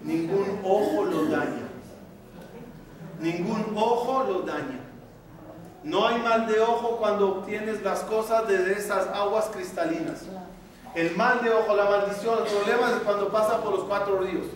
Ningún 0.04 0.60
ojo 0.64 1.06
lo 1.06 1.26
daña 1.26 1.70
ningún 3.20 3.74
ojo 3.76 4.24
lo 4.24 4.42
daña. 4.42 4.80
No 5.84 6.08
hay 6.08 6.22
mal 6.22 6.48
de 6.48 6.60
ojo 6.60 6.98
cuando 6.98 7.30
obtienes 7.30 7.82
las 7.84 8.02
cosas 8.02 8.48
de 8.48 8.74
esas 8.74 9.08
aguas 9.08 9.50
cristalinas. 9.52 10.24
El 10.96 11.16
mal 11.16 11.42
de 11.44 11.52
ojo, 11.52 11.76
la 11.76 11.86
maldición, 11.86 12.40
el 12.40 12.52
problema 12.52 12.90
es 12.90 13.04
cuando 13.04 13.30
pasa 13.30 13.62
por 13.62 13.74
los 13.74 13.84
cuatro 13.84 14.20
ríos. 14.20 14.48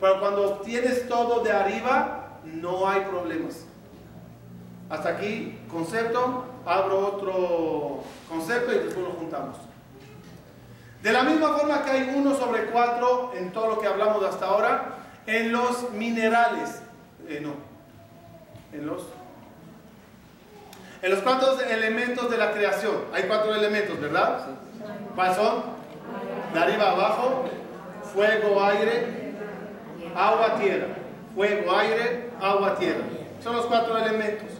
Pero 0.00 0.20
cuando 0.20 0.54
obtienes 0.54 1.08
todo 1.08 1.42
de 1.42 1.52
arriba, 1.52 2.38
no 2.44 2.88
hay 2.88 3.02
problemas. 3.02 3.66
Hasta 4.94 5.08
aquí, 5.08 5.58
concepto, 5.68 6.44
abro 6.64 7.00
otro 7.00 8.04
concepto 8.28 8.72
y 8.72 8.78
después 8.78 9.04
lo 9.04 9.10
juntamos. 9.14 9.56
De 11.02 11.12
la 11.12 11.24
misma 11.24 11.48
forma 11.58 11.84
que 11.84 11.90
hay 11.90 12.12
uno 12.14 12.36
sobre 12.36 12.66
cuatro 12.66 13.32
en 13.36 13.50
todo 13.50 13.70
lo 13.70 13.80
que 13.80 13.88
hablamos 13.88 14.22
hasta 14.24 14.46
ahora, 14.46 14.98
en 15.26 15.50
los 15.50 15.90
minerales, 15.90 16.80
eh, 17.28 17.40
no, 17.42 17.54
en 18.72 18.86
los 18.86 19.02
en 21.02 21.10
los 21.10 21.18
cuatro 21.20 21.60
elementos 21.60 22.30
de 22.30 22.38
la 22.38 22.52
creación. 22.52 22.94
Hay 23.12 23.24
cuatro 23.24 23.52
elementos, 23.52 24.00
¿verdad? 24.00 24.46
¿Cuáles 25.14 25.36
son? 25.36 25.64
De 26.54 26.58
arriba 26.60 26.92
abajo, 26.92 27.44
fuego, 28.14 28.64
aire, 28.64 29.34
agua, 30.16 30.54
tierra. 30.54 30.86
Fuego, 31.34 31.76
aire, 31.76 32.30
agua, 32.40 32.76
tierra. 32.78 33.04
Son 33.42 33.56
los 33.56 33.66
cuatro 33.66 33.98
elementos. 33.98 34.53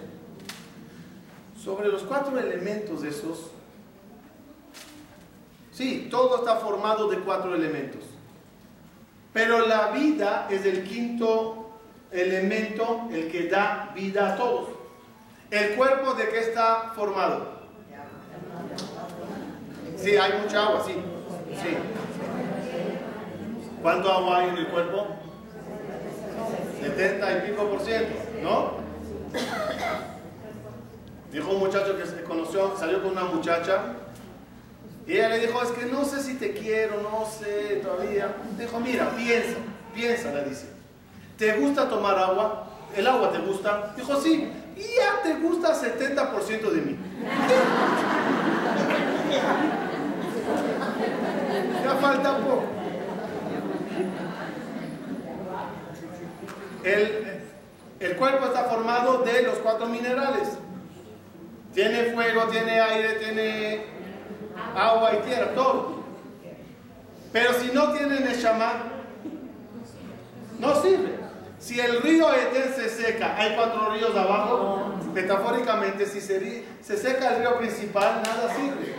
Sobre 1.64 1.88
los 1.88 2.03
cuatro 2.03 2.38
elementos 2.38 3.00
de 3.00 3.09
esos, 3.09 3.50
sí, 5.72 6.09
todo 6.11 6.40
está 6.40 6.57
formado 6.57 7.09
de 7.09 7.20
cuatro 7.20 7.55
elementos. 7.55 8.03
Pero 9.33 9.66
la 9.66 9.88
vida 9.88 10.46
es 10.50 10.66
el 10.66 10.85
quinto 10.85 11.70
elemento 12.12 13.09
el 13.11 13.33
que 13.33 13.48
da 13.48 13.92
vida 13.94 14.35
a 14.35 14.37
todos. 14.37 14.68
¿El 15.50 15.74
cuerpo 15.74 16.12
de 16.12 16.29
qué 16.29 16.40
está 16.40 16.92
formado? 16.94 17.55
Sí, 19.96 20.16
hay 20.16 20.42
mucha 20.42 20.66
agua, 20.66 20.85
sí. 20.85 20.92
sí. 20.92 21.77
¿Cuánto 23.81 24.12
agua 24.12 24.40
hay 24.40 24.48
en 24.50 24.57
el 24.59 24.68
cuerpo? 24.68 25.07
70 26.83 27.38
y 27.38 27.50
pico 27.50 27.64
por 27.70 27.81
ciento, 27.81 28.14
¿no? 28.42 28.85
Dijo 31.35 31.51
un 31.51 31.59
muchacho 31.59 31.97
que 31.97 32.23
conoció, 32.23 32.77
salió 32.79 33.03
con 33.03 33.11
una 33.11 33.25
muchacha 33.25 33.81
y 35.05 35.14
ella 35.14 35.31
le 35.31 35.40
dijo, 35.40 35.61
es 35.61 35.70
que 35.73 35.87
no 35.87 36.05
sé 36.05 36.23
si 36.23 36.35
te 36.35 36.53
quiero, 36.53 37.03
no 37.03 37.27
sé 37.29 37.81
todavía. 37.83 38.37
Dijo, 38.57 38.79
mira, 38.79 39.11
piensa, 39.16 39.57
piensa, 39.92 40.31
le 40.31 40.44
dice. 40.44 40.66
¿Te 41.37 41.55
gusta 41.55 41.88
tomar 41.88 42.16
agua? 42.16 42.68
¿el 42.97 43.05
agua 43.09 43.33
te 43.33 43.38
gusta? 43.38 43.92
Dijo, 43.97 44.20
sí. 44.20 44.49
Ya 44.77 45.23
te 45.25 45.35
gusta 45.40 45.75
70% 45.75 46.70
de 46.70 46.81
mí. 46.83 46.99
ya 51.83 51.94
falta 51.97 52.38
poco. 52.38 52.62
El, 56.85 57.40
el 57.99 58.16
cuerpo 58.16 58.47
está 58.47 58.64
formado 58.66 59.25
de 59.25 59.42
los 59.42 59.59
cuatro 59.59 59.87
minerales. 59.87 60.59
Tiene 61.74 62.04
fuego, 62.12 62.44
tiene 62.44 62.80
aire, 62.80 63.14
tiene 63.14 63.87
agua 64.76 65.14
y 65.14 65.26
tierra, 65.26 65.54
todo. 65.54 66.04
Pero 67.32 67.52
si 67.54 67.72
no 67.72 67.92
tiene 67.92 68.20
Neshama, 68.20 68.84
no 70.60 70.80
sirve. 70.80 71.18
Si 71.58 71.80
el 71.80 72.00
río 72.00 72.32
Eden 72.32 72.72
se 72.74 72.88
seca, 72.88 73.37
hay 73.37 73.56
cuatro 73.56 73.90
ríos 73.90 74.14
abajo, 74.16 74.94
metafóricamente, 75.12 76.06
si 76.06 76.20
se 76.20 76.96
seca 76.96 77.34
el 77.34 77.40
río 77.40 77.58
principal, 77.58 78.22
nada 78.24 78.54
sirve. 78.54 78.94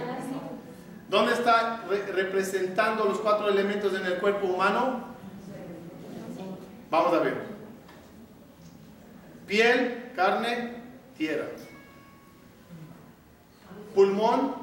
¿Dónde 1.07 1.33
está 1.33 1.85
representando 2.13 3.05
los 3.05 3.19
cuatro 3.19 3.47
elementos 3.47 3.93
en 3.93 4.05
el 4.05 4.17
cuerpo 4.17 4.47
humano? 4.47 5.15
Vamos 6.89 7.13
a 7.13 7.19
ver. 7.19 7.37
Piel, 9.47 10.11
carne, 10.15 10.73
tierra. 11.17 11.45
Pulmón, 13.95 14.53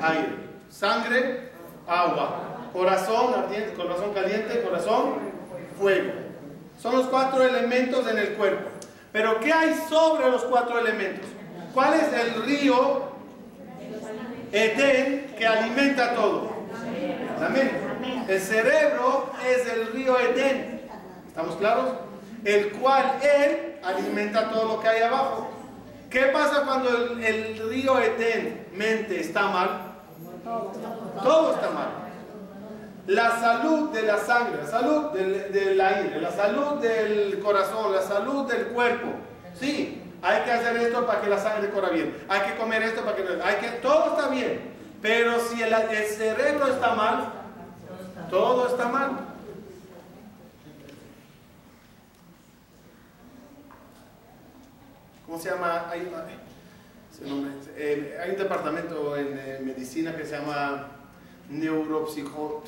aire. 0.00 0.44
Sangre, 0.70 1.50
agua. 1.86 2.70
Corazón 2.72 3.34
ardiente, 3.34 3.74
corazón 3.74 4.14
caliente, 4.14 4.62
corazón, 4.62 5.14
fuego. 5.78 6.12
Son 6.80 6.96
los 6.96 7.06
cuatro 7.06 7.42
elementos 7.42 8.08
en 8.08 8.18
el 8.18 8.28
cuerpo. 8.34 8.70
Pero 9.12 9.38
¿qué 9.40 9.52
hay 9.52 9.74
sobre 9.88 10.30
los 10.30 10.42
cuatro 10.44 10.78
elementos? 10.78 11.28
¿Cuál 11.72 11.94
es 11.94 12.12
el 12.12 12.42
río 12.44 13.02
Edén 14.50 15.34
que 15.38 15.46
alimenta 15.46 16.14
todo? 16.14 16.50
Amén. 17.44 17.70
El 18.28 18.40
cerebro 18.40 19.30
es 19.46 19.68
el 19.72 19.92
río 19.92 20.18
Edén. 20.18 20.82
¿Estamos 21.28 21.56
claros? 21.56 21.92
El 22.44 22.72
cual 22.72 23.18
él 23.22 23.76
alimenta 23.82 24.50
todo 24.50 24.76
lo 24.76 24.80
que 24.80 24.88
hay 24.88 25.02
abajo. 25.02 25.53
¿Qué 26.14 26.26
pasa 26.26 26.62
cuando 26.64 26.90
el, 26.90 27.58
río 27.68 27.98
Edén, 27.98 28.68
mente, 28.72 29.18
está 29.18 29.48
mal? 29.48 29.96
Todo 30.44 31.54
está 31.54 31.70
mal. 31.70 31.88
La 33.08 33.30
salud 33.40 33.90
de 33.90 34.02
la 34.02 34.18
sangre, 34.18 34.62
la 34.62 34.70
salud 34.70 35.10
del, 35.10 35.80
aire, 35.80 36.20
la 36.20 36.30
salud 36.30 36.74
del 36.80 37.40
corazón, 37.40 37.92
la 37.92 38.02
salud 38.02 38.48
del 38.48 38.68
cuerpo. 38.68 39.08
Sí, 39.54 40.00
hay 40.22 40.42
que 40.42 40.52
hacer 40.52 40.76
esto 40.76 41.04
para 41.04 41.20
que 41.20 41.28
la 41.28 41.38
sangre 41.38 41.70
corra 41.70 41.88
bien. 41.88 42.16
Hay 42.28 42.42
que 42.42 42.56
comer 42.58 42.84
esto 42.84 43.02
para 43.02 43.16
que... 43.16 43.22
Hay 43.42 43.56
que 43.56 43.68
todo 43.82 44.16
está 44.16 44.28
bien. 44.28 44.72
Pero 45.02 45.40
si 45.40 45.60
el, 45.64 45.72
el 45.72 46.04
cerebro 46.06 46.68
está 46.68 46.94
mal, 46.94 47.32
todo 48.30 48.68
está 48.68 48.86
mal. 48.86 49.10
¿Cómo 55.26 55.38
se 55.38 55.50
llama? 55.50 55.88
Hay, 55.90 56.10
eh, 57.76 58.18
hay 58.22 58.30
un 58.30 58.36
departamento 58.36 59.16
en 59.16 59.38
eh, 59.38 59.60
medicina 59.62 60.14
que 60.16 60.24
se 60.24 60.38
llama 60.38 60.88
neuropsico, 61.48 62.62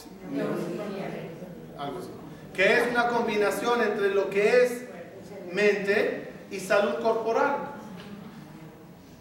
algo 1.78 1.98
así, 1.98 2.08
que 2.54 2.78
es 2.78 2.90
una 2.90 3.08
combinación 3.08 3.82
entre 3.82 4.14
lo 4.14 4.30
que 4.30 4.64
es 4.64 4.84
mente 5.52 6.32
y 6.50 6.60
salud 6.60 6.94
corporal. 7.02 7.56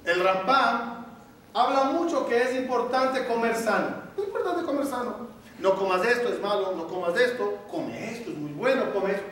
El 0.06 0.24
Rambam 0.24 1.06
habla 1.54 1.86
mucho 1.86 2.28
que 2.28 2.42
es 2.42 2.56
importante 2.56 3.26
comer 3.26 3.56
sano. 3.56 4.04
Es 4.18 4.24
importante 4.24 4.64
comer 4.64 4.86
sano. 4.86 5.36
No 5.60 5.76
comas 5.76 6.06
esto, 6.06 6.30
es 6.30 6.40
malo, 6.42 6.74
no 6.76 6.88
comas 6.88 7.18
esto, 7.18 7.60
come 7.70 8.12
esto, 8.12 8.30
es 8.30 8.38
muy 8.38 8.52
bueno, 8.52 8.94
come 8.94 9.12
esto. 9.12 9.28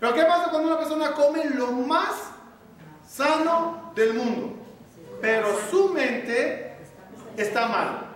Pero 0.00 0.14
¿qué 0.14 0.22
pasa 0.22 0.50
cuando 0.50 0.68
una 0.68 0.78
persona 0.78 1.12
come 1.12 1.44
lo 1.50 1.72
más 1.72 2.37
sano 3.08 3.92
del 3.94 4.14
mundo? 4.14 4.54
Pero 5.20 5.48
su 5.70 5.88
mente 5.88 6.76
está 7.36 7.66
mal. 7.66 8.06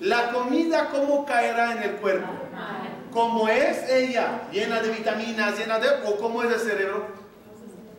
La 0.00 0.32
comida, 0.32 0.90
¿cómo 0.90 1.24
caerá 1.24 1.72
en 1.72 1.82
el 1.82 1.92
cuerpo? 1.96 2.32
¿Cómo 3.12 3.48
es 3.48 3.88
ella? 3.88 4.42
¿Llena 4.52 4.80
de 4.80 4.90
vitaminas, 4.90 5.58
llena 5.58 5.78
de... 5.78 5.88
o 6.04 6.16
cómo 6.18 6.42
es 6.42 6.52
el 6.52 6.60
cerebro? 6.60 7.06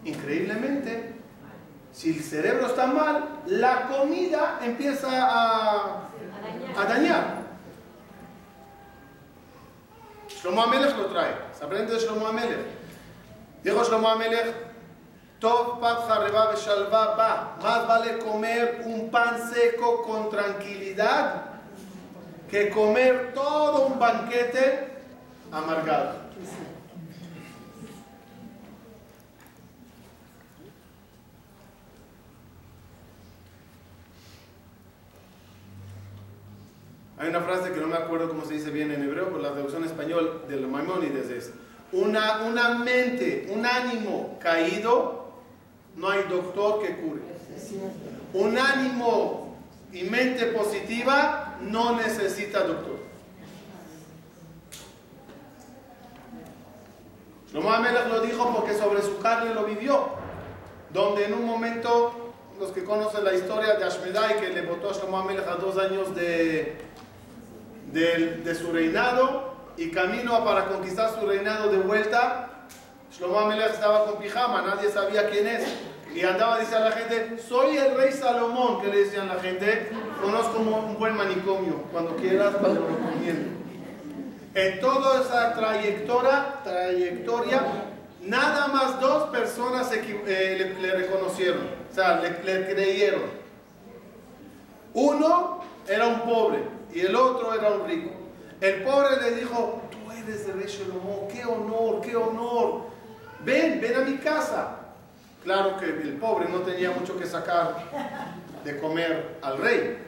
Increíblemente, 0.04 1.16
si 1.92 2.10
el 2.10 2.22
cerebro 2.22 2.68
está 2.68 2.88
mal, 2.88 3.40
la 3.46 3.88
comida 3.88 4.60
empieza 4.62 5.08
a, 5.10 6.10
dañar. 6.88 7.46
Shlomo 10.28 10.64
Amelech 10.64 10.98
lo 10.98 11.06
trae. 11.06 11.34
Se 11.58 11.64
aprende 11.64 11.94
de 11.94 12.00
Shlomo 12.00 12.28
Amelech. 12.28 12.60
Dijo 13.64 13.84
Shlomo 13.86 14.10
Amelech, 14.10 14.54
Más 17.62 17.88
vale 17.88 18.18
comer 18.20 18.82
un 18.86 19.12
pan 19.12 19.38
seco 19.54 20.02
con 20.02 20.30
tranquilidad 20.30 21.46
que 22.50 22.70
comer 22.70 23.34
todo 23.34 23.86
un 23.86 24.00
banquete 24.00 24.90
amargado. 25.52 26.26
Hay 37.18 37.30
una 37.30 37.42
frase 37.42 37.72
que 37.72 37.80
no 37.80 37.88
me 37.88 37.96
acuerdo 37.96 38.30
cómo 38.30 38.46
se 38.46 38.56
dice 38.56 38.72
bien 38.72 38.92
en 38.92 39.04
hebreo, 39.04 39.28
pero 39.28 39.40
la 39.40 39.52
traducción 39.52 39.84
español 39.84 40.44
del 40.48 40.68
Maimónides 40.68 41.30
es, 41.30 41.52
una, 41.92 42.42
una 42.44 42.70
mente, 42.76 43.48
un 43.50 43.66
ánimo 43.66 44.38
caído, 44.40 45.25
no 45.96 46.10
hay 46.10 46.24
doctor 46.24 46.82
que 46.82 46.96
cure. 46.98 47.22
Un 48.34 48.58
ánimo 48.58 49.56
y 49.92 50.04
mente 50.04 50.48
positiva 50.48 51.58
no 51.62 51.96
necesita 51.96 52.64
doctor. 52.64 52.96
Shlomo 57.52 57.70
lo 58.10 58.20
dijo 58.20 58.54
porque 58.54 58.74
sobre 58.74 59.02
su 59.02 59.18
carne 59.20 59.54
lo 59.54 59.64
vivió, 59.64 60.10
donde 60.92 61.26
en 61.26 61.36
un 61.36 61.46
momento, 61.46 62.34
los 62.60 62.72
que 62.72 62.84
conocen 62.84 63.24
la 63.24 63.34
historia 63.34 63.76
de 63.76 63.86
Ashmedai, 63.86 64.42
que 64.42 64.50
le 64.50 64.64
votó 64.64 64.90
a 64.90 64.94
Shlomo 64.94 65.20
Amelech 65.20 65.48
a 65.48 65.56
dos 65.56 65.78
años 65.78 66.14
de, 66.14 66.76
de, 67.94 68.56
su 68.56 68.74
reinado, 68.74 69.56
y 69.78 69.90
camino 69.92 70.44
para 70.44 70.68
conquistar 70.68 71.18
su 71.18 71.26
reinado 71.26 71.72
de 71.72 71.78
vuelta, 71.78 72.55
Shlomo 73.18 73.40
Amelech 73.40 73.72
estaba 73.72 74.06
con 74.06 74.18
pijama, 74.18 74.62
nadie 74.62 74.90
sabía 74.90 75.30
quién 75.30 75.48
es. 75.48 75.64
Y 76.14 76.24
andaba, 76.24 76.60
dice 76.60 76.76
a 76.76 76.82
la 76.82 76.92
gente, 76.92 77.38
soy 77.38 77.78
el 77.78 77.96
rey 77.96 78.12
Salomón, 78.12 78.82
que 78.82 78.88
le 78.88 79.06
decían 79.06 79.28
la 79.28 79.36
gente, 79.36 79.90
conozco 80.22 80.60
un 80.60 80.98
buen 80.98 81.16
manicomio, 81.16 81.84
cuando 81.92 82.16
quieras, 82.18 82.56
cuando 82.56 82.82
lo 82.82 82.88
recomiendo. 82.88 83.52
En 84.54 84.80
toda 84.82 85.22
esa 85.22 85.54
trayectoria, 85.54 86.62
trayectoria 86.64 87.62
nada 88.22 88.68
más 88.68 89.00
dos 89.00 89.30
personas 89.30 89.90
eh, 89.94 90.76
le, 90.80 90.92
reconocieron, 90.92 91.68
o 91.92 91.94
sea, 91.94 92.22
le, 92.22 92.36
creyeron. 92.40 93.24
Uno 94.94 95.62
era 95.88 96.08
un 96.08 96.22
pobre 96.22 96.60
y 96.94 97.02
el 97.02 97.16
otro 97.16 97.54
era 97.54 97.70
un 97.72 97.88
rico. 97.88 98.12
El 98.62 98.84
pobre 98.84 99.22
le 99.22 99.36
dijo, 99.36 99.82
tú 99.92 100.12
eres 100.12 100.48
el 100.48 100.54
rey 100.62 100.70
Salomón, 100.70 101.28
qué 101.32 101.46
honor, 101.46 102.02
qué 102.02 102.16
honor. 102.16 102.95
Ven, 103.46 103.80
ven 103.80 103.96
a 103.96 104.00
mi 104.00 104.18
casa. 104.18 104.80
Claro 105.44 105.78
que 105.78 105.86
el 105.86 106.18
pobre 106.18 106.50
no 106.50 106.62
tenía 106.62 106.90
mucho 106.90 107.18
que 107.18 107.28
sacar 107.28 107.76
de 108.64 108.80
comer 108.80 109.38
al 109.44 109.60
rey. 109.60 110.00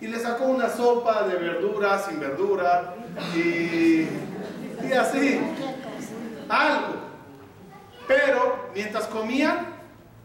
Y 0.00 0.06
le 0.06 0.20
sacó 0.20 0.44
una 0.44 0.68
sopa 0.68 1.26
de 1.26 1.34
verdura, 1.34 1.98
sin 1.98 2.20
verdura, 2.20 2.94
y, 3.34 4.06
así, 4.96 5.40
algo. 6.48 6.94
Pero 8.06 8.70
mientras 8.72 9.06
comían, 9.06 9.66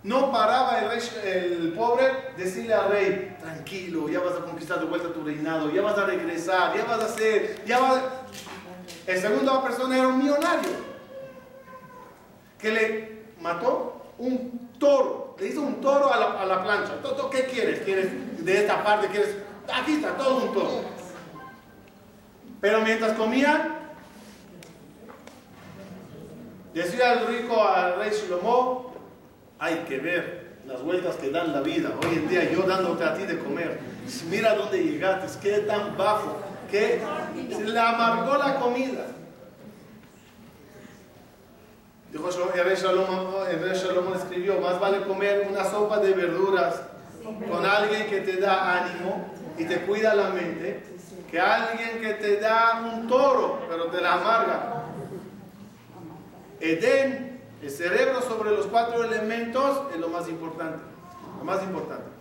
no 0.03 0.31
paraba 0.31 0.79
el, 0.79 0.89
rey, 0.89 0.99
el 1.23 1.73
pobre 1.73 2.05
decirle 2.37 2.75
al 2.75 2.91
rey, 2.91 3.35
tranquilo, 3.41 4.07
ya 4.09 4.19
vas 4.19 4.35
a 4.35 4.45
conquistar 4.45 4.79
de 4.79 4.85
vuelta 4.85 5.11
tu 5.11 5.23
reinado, 5.23 5.71
ya 5.71 5.81
vas 5.81 5.97
a 5.97 6.05
regresar, 6.05 6.77
ya 6.77 6.85
vas 6.85 7.01
a 7.01 7.05
hacer, 7.05 7.63
ya 7.65 7.79
vas 7.79 8.01
El 9.07 9.19
segundo 9.19 9.63
persona 9.63 9.97
era 9.97 10.07
un 10.09 10.19
millonario, 10.19 10.92
que 12.63 12.71
le 12.71 13.23
mató 13.41 14.01
un 14.17 14.69
toro, 14.79 15.35
le 15.37 15.47
hizo 15.47 15.61
un 15.61 15.81
toro 15.81 16.11
a 16.11 16.17
la, 16.17 16.41
a 16.41 16.45
la 16.45 16.63
plancha. 16.63 16.93
¿Qué 17.29 17.43
quieres? 17.43 17.81
¿Quieres 17.81 18.45
de 18.45 18.61
esta 18.61 18.83
parte? 18.83 19.07
¿Quieres? 19.07 19.35
Aquí 19.71 19.95
está, 19.95 20.17
todo 20.17 20.37
un 20.37 20.53
toro. 20.53 20.81
Pero 22.61 22.81
mientras 22.81 23.13
comían, 23.13 23.83
Decía 26.73 27.13
el 27.13 27.27
rico 27.27 27.63
al 27.63 27.97
rey 27.97 28.09
Shlomo, 28.09 28.93
hay 29.59 29.75
que 29.87 29.99
ver 29.99 30.57
las 30.65 30.81
vueltas 30.81 31.17
que 31.17 31.29
dan 31.29 31.53
la 31.53 31.61
vida. 31.61 31.91
Hoy 32.01 32.15
en 32.15 32.27
día 32.27 32.51
yo 32.51 32.63
dándote 32.63 33.03
a 33.03 33.13
ti 33.13 33.25
de 33.25 33.37
comer. 33.37 33.79
Mira 34.27 34.55
dónde 34.55 34.83
llegaste, 34.83 35.39
qué 35.39 35.59
tan 35.59 35.95
bajo, 35.95 36.39
que 36.71 36.99
le 37.63 37.79
amargó 37.79 38.37
la 38.37 38.55
comida. 38.55 39.05
Dijo 42.13 42.29
Rey 42.29 42.77
Salomón 42.77 44.15
escribió, 44.15 44.61
más 44.61 44.79
vale 44.79 45.01
comer 45.01 45.47
una 45.49 45.65
sopa 45.65 45.97
de 45.97 46.13
verduras 46.13 46.83
con 47.23 47.65
alguien 47.65 48.07
que 48.07 48.21
te 48.21 48.37
da 48.37 48.83
ánimo 48.83 49.33
y 49.57 49.65
te 49.65 49.81
cuida 49.81 50.13
la 50.13 50.29
mente, 50.29 50.83
que 51.31 51.39
alguien 51.39 51.99
que 52.01 52.13
te 52.13 52.39
da 52.39 52.81
un 52.93 53.07
toro, 53.07 53.61
pero 53.67 53.87
te 53.87 53.99
la 53.99 54.13
amarga. 54.13 54.83
Edén, 56.59 57.41
el 57.63 57.71
cerebro 57.71 58.21
sobre 58.21 58.51
los 58.51 58.67
cuatro 58.67 59.03
elementos, 59.03 59.81
es 59.91 59.99
lo 59.99 60.09
más 60.09 60.29
importante. 60.29 60.83
Lo 61.39 61.43
más 61.43 61.63
importante. 61.63 62.13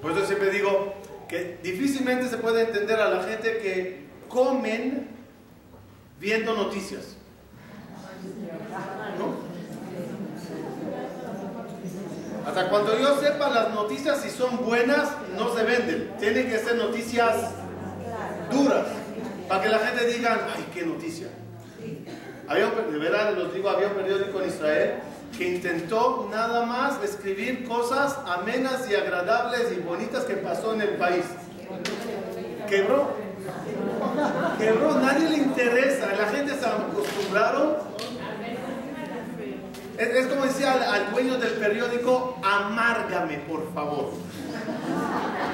Por 0.00 0.12
eso 0.12 0.24
siempre 0.24 0.50
digo 0.50 0.99
que 1.30 1.58
difícilmente 1.62 2.28
se 2.28 2.38
puede 2.38 2.62
entender 2.62 3.00
a 3.00 3.08
la 3.08 3.22
gente 3.22 3.58
que 3.58 4.04
comen 4.28 5.08
viendo 6.18 6.54
noticias. 6.54 7.16
¿No? 9.16 9.48
Hasta 12.48 12.68
cuando 12.68 12.98
yo 12.98 13.20
sepa 13.20 13.48
las 13.48 13.72
noticias 13.72 14.20
si 14.22 14.30
son 14.30 14.64
buenas, 14.64 15.08
no 15.36 15.54
se 15.54 15.62
venden. 15.62 16.12
Tienen 16.18 16.50
que 16.50 16.58
ser 16.58 16.74
noticias 16.74 17.52
duras. 18.50 18.88
Para 19.48 19.62
que 19.62 19.68
la 19.68 19.78
gente 19.78 20.06
diga, 20.06 20.48
ay, 20.52 20.66
qué 20.74 20.84
noticia. 20.84 21.28
Había 22.48 22.70
de 22.70 22.98
verdad, 22.98 23.36
los 23.36 23.54
digo, 23.54 23.70
había 23.70 23.86
un 23.86 23.94
periódico 23.94 24.42
en 24.42 24.48
Israel 24.48 24.94
que 25.36 25.48
intentó 25.48 26.28
nada 26.30 26.66
más 26.66 27.02
escribir 27.02 27.66
cosas 27.66 28.18
amenas 28.26 28.88
y 28.90 28.94
agradables 28.94 29.72
y 29.76 29.80
bonitas 29.80 30.24
que 30.24 30.34
pasó 30.34 30.74
en 30.74 30.82
el 30.82 30.90
país. 30.90 31.24
Quebró. 32.68 33.10
Quebró, 34.58 34.94
nadie 35.00 35.28
le 35.28 35.36
interesa. 35.38 36.06
La 36.16 36.26
gente 36.26 36.54
se 36.54 36.66
acostumbraron. 36.66 37.76
Es, 39.98 40.26
como 40.28 40.44
decía 40.44 40.72
al, 40.72 40.82
al 40.82 41.12
dueño 41.12 41.36
del 41.36 41.52
periódico, 41.52 42.38
amárgame 42.42 43.38
por 43.40 43.72
favor. 43.74 44.12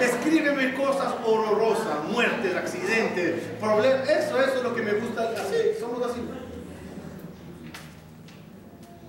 Escríbeme 0.00 0.74
cosas 0.74 1.14
horrorosas, 1.24 2.04
muertes, 2.10 2.54
accidentes, 2.54 3.42
problemas. 3.60 4.08
Eso, 4.08 4.40
eso 4.40 4.56
es 4.58 4.62
lo 4.62 4.74
que 4.74 4.82
me 4.82 4.92
gusta. 4.92 5.30
Así, 5.30 5.56
somos 5.80 6.08
así. 6.08 6.20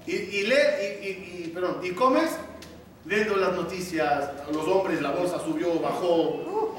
Y, 0.07 0.13
y 0.13 0.47
lee, 0.47 0.55
y, 1.01 1.43
y, 1.45 1.51
perdón, 1.53 1.79
y 1.83 1.91
comes 1.91 2.31
leyendo 3.05 3.35
las 3.35 3.53
noticias, 3.53 4.31
los 4.51 4.67
hombres, 4.67 5.01
la 5.01 5.11
bolsa 5.11 5.39
subió, 5.39 5.79
bajó, 5.79 6.75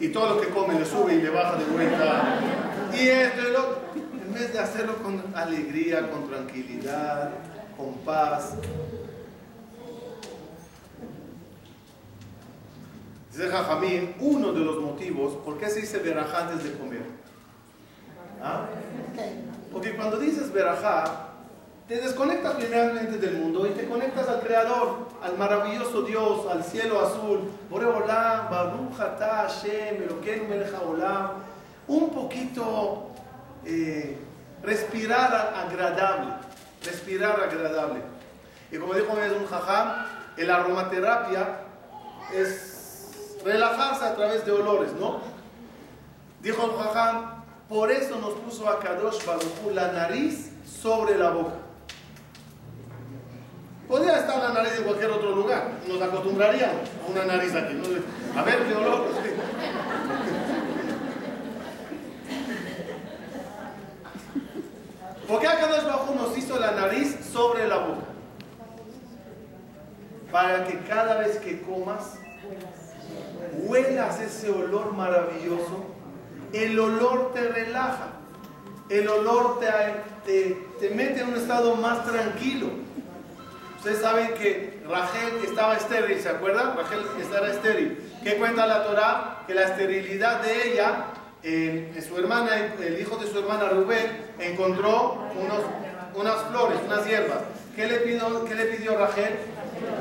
y 0.00 0.08
todo 0.08 0.34
lo 0.34 0.40
que 0.40 0.48
come 0.48 0.78
le 0.78 0.84
sube 0.84 1.14
y 1.14 1.22
le 1.22 1.30
baja 1.30 1.56
de 1.56 1.64
vuelta. 1.66 2.38
Y 2.92 3.08
esto 3.08 3.48
y 3.48 3.52
lo 3.52 3.84
en 4.26 4.34
vez 4.34 4.52
de 4.52 4.58
hacerlo 4.58 4.96
con 4.96 5.22
alegría, 5.34 6.10
con 6.10 6.28
tranquilidad, 6.28 7.30
con 7.76 7.94
paz. 7.98 8.54
Dice 13.30 13.48
Jajamín, 13.48 14.14
uno 14.20 14.52
de 14.52 14.60
los 14.60 14.80
motivos 14.80 15.34
por 15.44 15.58
qué 15.58 15.68
se 15.68 15.80
dice 15.80 15.98
verajá 15.98 16.48
antes 16.48 16.64
de 16.64 16.78
comer. 16.78 17.02
¿Ah? 18.42 18.66
Porque 19.72 19.94
cuando 19.96 20.18
dices 20.18 20.52
verajá, 20.52 21.33
te 21.88 21.96
desconectas 22.00 22.54
primeramente 22.54 23.18
del 23.18 23.36
mundo 23.36 23.66
y 23.66 23.70
te 23.70 23.86
conectas 23.86 24.26
al 24.28 24.40
Creador, 24.40 25.06
al 25.22 25.36
maravilloso 25.36 26.02
Dios, 26.02 26.46
al 26.50 26.64
cielo 26.64 27.00
azul. 27.00 27.50
Un 31.86 32.10
poquito 32.10 33.08
eh, 33.66 34.18
respirar 34.62 35.54
agradable, 35.56 36.32
respirar 36.82 37.38
agradable. 37.40 38.00
Y 38.72 38.78
como 38.78 38.94
dijo 38.94 39.12
un 39.12 39.46
jajam, 39.46 40.06
el 40.38 40.50
aromaterapia 40.50 41.60
es 42.32 43.38
relajarse 43.44 44.06
a 44.06 44.14
través 44.14 44.46
de 44.46 44.52
olores, 44.52 44.92
¿no? 44.94 45.20
Dijo 46.40 46.64
el 46.64 46.82
jajam, 46.82 47.44
por 47.68 47.90
eso 47.90 48.16
nos 48.16 48.32
puso 48.34 48.68
a 48.70 48.80
Kadosh 48.80 49.24
Baruch 49.26 49.74
la 49.74 49.92
nariz 49.92 50.50
sobre 50.64 51.18
la 51.18 51.28
boca. 51.28 51.63
Podría 53.88 54.18
estar 54.18 54.38
la 54.38 54.52
nariz 54.52 54.72
en 54.78 54.84
cualquier 54.84 55.10
otro 55.10 55.34
lugar. 55.34 55.72
Nos 55.86 56.00
acostumbraríamos 56.00 56.88
a 57.06 57.10
una 57.10 57.24
nariz 57.24 57.54
aquí. 57.54 57.80
A 58.36 58.42
ver 58.42 58.66
qué 58.66 58.74
olor. 58.74 59.08
¿Por 65.28 65.40
qué 65.40 65.48
acá 65.48 65.68
Bajo 65.86 66.14
nos 66.14 66.36
hizo 66.36 66.58
la 66.58 66.72
nariz 66.72 67.16
sobre 67.32 67.66
la 67.66 67.78
boca? 67.78 68.04
Para 70.30 70.66
que 70.66 70.78
cada 70.80 71.18
vez 71.18 71.38
que 71.38 71.62
comas, 71.62 72.14
huelas 73.64 74.20
ese 74.20 74.50
olor 74.50 74.92
maravilloso. 74.92 75.84
El 76.52 76.78
olor 76.78 77.32
te 77.32 77.48
relaja. 77.48 78.08
El 78.88 79.08
olor 79.08 79.60
te, 79.60 79.66
te, 80.24 80.66
te 80.78 80.94
mete 80.94 81.20
en 81.20 81.28
un 81.28 81.36
estado 81.36 81.76
más 81.76 82.04
tranquilo. 82.04 82.68
Ustedes 83.84 84.00
saben 84.00 84.32
que 84.32 84.80
Rachel 84.88 85.44
estaba 85.44 85.76
estéril, 85.76 86.18
¿se 86.18 86.30
acuerdan? 86.30 86.74
Rachel 86.74 87.04
estaba 87.20 87.48
estéril. 87.48 87.98
¿Qué 88.22 88.36
cuenta 88.36 88.66
la 88.66 88.82
Torah? 88.82 89.42
Que 89.46 89.52
la 89.52 89.64
esterilidad 89.64 90.40
de 90.40 90.72
ella, 90.72 91.08
eh, 91.42 92.02
su 92.08 92.16
hermana, 92.16 92.72
el 92.80 92.98
hijo 92.98 93.18
de 93.18 93.26
su 93.26 93.40
hermana 93.40 93.68
Rubén, 93.68 94.32
encontró 94.38 95.28
unos, 95.38 95.60
unas 96.14 96.44
flores, 96.44 96.78
unas 96.86 97.06
hierbas. 97.06 97.40
¿Qué 97.76 97.86
le, 97.86 97.96
pidió, 97.98 98.46
¿Qué 98.46 98.96
Rachel? 98.96 99.36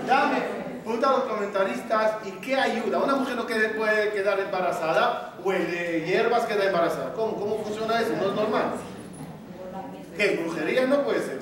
Dame. 0.08 0.38
Pregunta 0.82 1.10
a 1.10 1.12
los 1.12 1.24
comentaristas, 1.24 2.26
¿y 2.26 2.32
qué 2.40 2.56
ayuda? 2.56 3.00
Una 3.00 3.16
mujer 3.16 3.36
no 3.36 3.46
puede 3.46 4.12
quedar 4.12 4.40
embarazada, 4.40 5.34
huele 5.44 6.06
hierbas, 6.06 6.46
queda 6.46 6.68
embarazada. 6.68 7.12
¿Cómo? 7.12 7.36
¿Cómo 7.36 7.62
funciona 7.66 8.00
eso? 8.00 8.14
No 8.16 8.30
es 8.30 8.34
normal. 8.34 8.76
¿Qué? 10.16 10.42
¿Brujería? 10.42 10.86
No 10.86 11.04
puede 11.04 11.20
ser. 11.20 11.40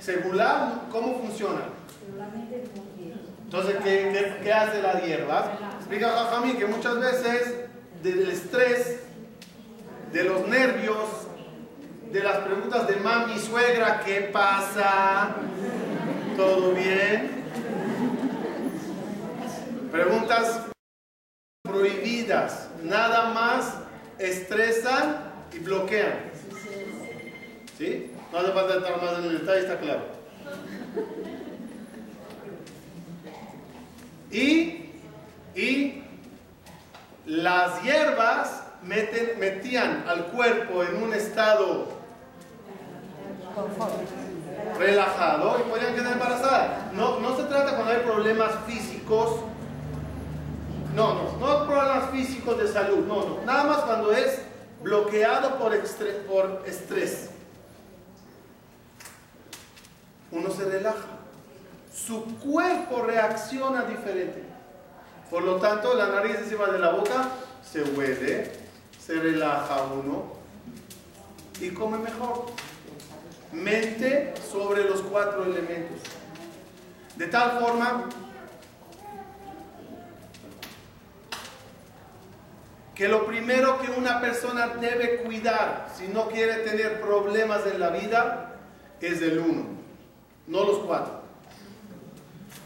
Segula, 0.00 0.82
¿cómo 0.90 1.20
funciona? 1.20 1.75
Entonces, 3.46 3.76
¿qué, 3.84 4.10
qué, 4.12 4.42
qué 4.42 4.52
hace 4.52 4.82
la 4.82 5.00
hierba? 5.00 5.52
Explica 5.78 6.10
Jajamí 6.10 6.54
que 6.54 6.66
muchas 6.66 6.98
veces 6.98 7.54
del 8.02 8.28
estrés, 8.28 9.00
de 10.12 10.24
los 10.24 10.48
nervios, 10.48 11.28
de 12.10 12.24
las 12.24 12.38
preguntas 12.38 12.88
de 12.88 12.96
mami, 12.96 13.38
suegra, 13.38 14.02
¿qué 14.04 14.30
pasa? 14.32 15.36
¿Todo 16.36 16.72
bien? 16.72 17.44
Preguntas 19.92 20.62
prohibidas, 21.62 22.68
nada 22.82 23.30
más 23.30 23.74
estresan 24.18 25.18
y 25.52 25.58
bloquean. 25.60 26.32
¿Sí? 27.78 28.12
No 28.32 28.38
hace 28.38 28.50
falta 28.50 28.76
estar 28.78 29.00
más 29.00 29.18
en 29.20 29.24
el 29.24 29.38
detalle, 29.38 29.60
está 29.60 29.78
claro. 29.78 30.02
Y, 34.36 34.92
y 35.54 36.04
las 37.24 37.82
hierbas 37.82 38.64
meten, 38.82 39.38
metían 39.40 40.04
al 40.06 40.26
cuerpo 40.26 40.82
en 40.82 41.02
un 41.02 41.14
estado 41.14 41.88
relajado 44.78 45.58
y 45.58 45.70
podían 45.70 45.94
quedar 45.94 46.12
embarazadas. 46.12 46.92
No, 46.92 47.18
no 47.20 47.34
se 47.34 47.44
trata 47.44 47.76
cuando 47.76 47.92
hay 47.92 48.00
problemas 48.00 48.52
físicos. 48.66 49.40
No, 50.94 51.14
no, 51.14 51.38
no 51.38 51.66
problemas 51.66 52.10
físicos 52.10 52.58
de 52.58 52.68
salud. 52.68 53.06
No, 53.06 53.26
no. 53.26 53.44
Nada 53.46 53.64
más 53.64 53.78
cuando 53.84 54.12
es 54.12 54.42
bloqueado 54.82 55.56
por, 55.56 55.72
por 56.26 56.62
estrés. 56.66 57.30
Uno 60.30 60.50
se 60.50 60.66
relaja. 60.66 61.15
Su 61.96 62.38
cuerpo 62.38 63.02
reacciona 63.02 63.84
diferente. 63.84 64.42
Por 65.30 65.42
lo 65.42 65.56
tanto, 65.56 65.94
la 65.94 66.08
nariz 66.08 66.36
encima 66.36 66.66
de 66.66 66.78
la 66.78 66.90
boca 66.90 67.30
se 67.62 67.82
huele, 67.82 68.52
se 68.98 69.14
relaja 69.14 69.82
uno 69.84 70.34
y 71.58 71.70
come 71.70 71.96
mejor. 71.98 72.46
Mente 73.50 74.34
sobre 74.50 74.84
los 74.84 75.00
cuatro 75.00 75.44
elementos. 75.44 75.98
De 77.16 77.28
tal 77.28 77.58
forma 77.60 78.04
que 82.94 83.08
lo 83.08 83.26
primero 83.26 83.80
que 83.80 83.90
una 83.90 84.20
persona 84.20 84.68
debe 84.68 85.22
cuidar 85.22 85.88
si 85.96 86.08
no 86.08 86.28
quiere 86.28 86.56
tener 86.56 87.00
problemas 87.00 87.66
en 87.66 87.80
la 87.80 87.88
vida 87.88 88.54
es 89.00 89.22
el 89.22 89.38
uno, 89.38 89.64
no 90.46 90.64
los 90.64 90.78
cuatro. 90.80 91.25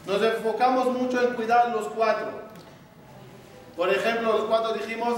Nos 0.05 0.21
enfocamos 0.21 0.87
mucho 0.87 1.21
en 1.21 1.33
cuidar 1.35 1.69
los 1.69 1.87
cuatro. 1.89 2.27
Por 3.75 3.89
ejemplo, 3.89 4.33
los 4.33 4.45
cuatro 4.45 4.73
dijimos 4.73 5.15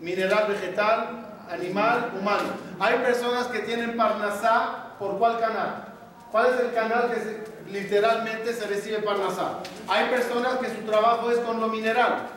mineral, 0.00 0.46
vegetal, 0.48 1.22
animal, 1.50 2.12
humano. 2.18 2.48
Hay 2.80 2.98
personas 2.98 3.46
que 3.48 3.60
tienen 3.60 3.96
parnasá 3.96 4.94
por 4.98 5.18
cuál 5.18 5.38
canal. 5.38 5.84
¿Cuál 6.30 6.54
es 6.54 6.60
el 6.60 6.72
canal 6.72 7.10
que 7.12 7.70
literalmente 7.70 8.54
se 8.54 8.66
recibe 8.66 9.00
parnasá? 9.00 9.58
Hay 9.86 10.08
personas 10.08 10.56
que 10.56 10.68
su 10.68 10.82
trabajo 10.86 11.30
es 11.30 11.38
con 11.38 11.60
lo 11.60 11.68
mineral. 11.68 12.28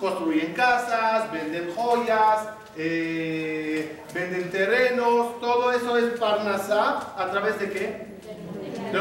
Construyen 0.00 0.52
casas, 0.54 1.30
venden 1.32 1.72
joyas, 1.74 2.48
eh, 2.76 4.02
venden 4.12 4.50
terrenos, 4.50 5.40
todo 5.40 5.72
eso 5.72 5.96
es 5.96 6.18
parnasá 6.18 7.14
a 7.16 7.30
través 7.30 7.58
de 7.60 7.70
qué? 7.70 8.06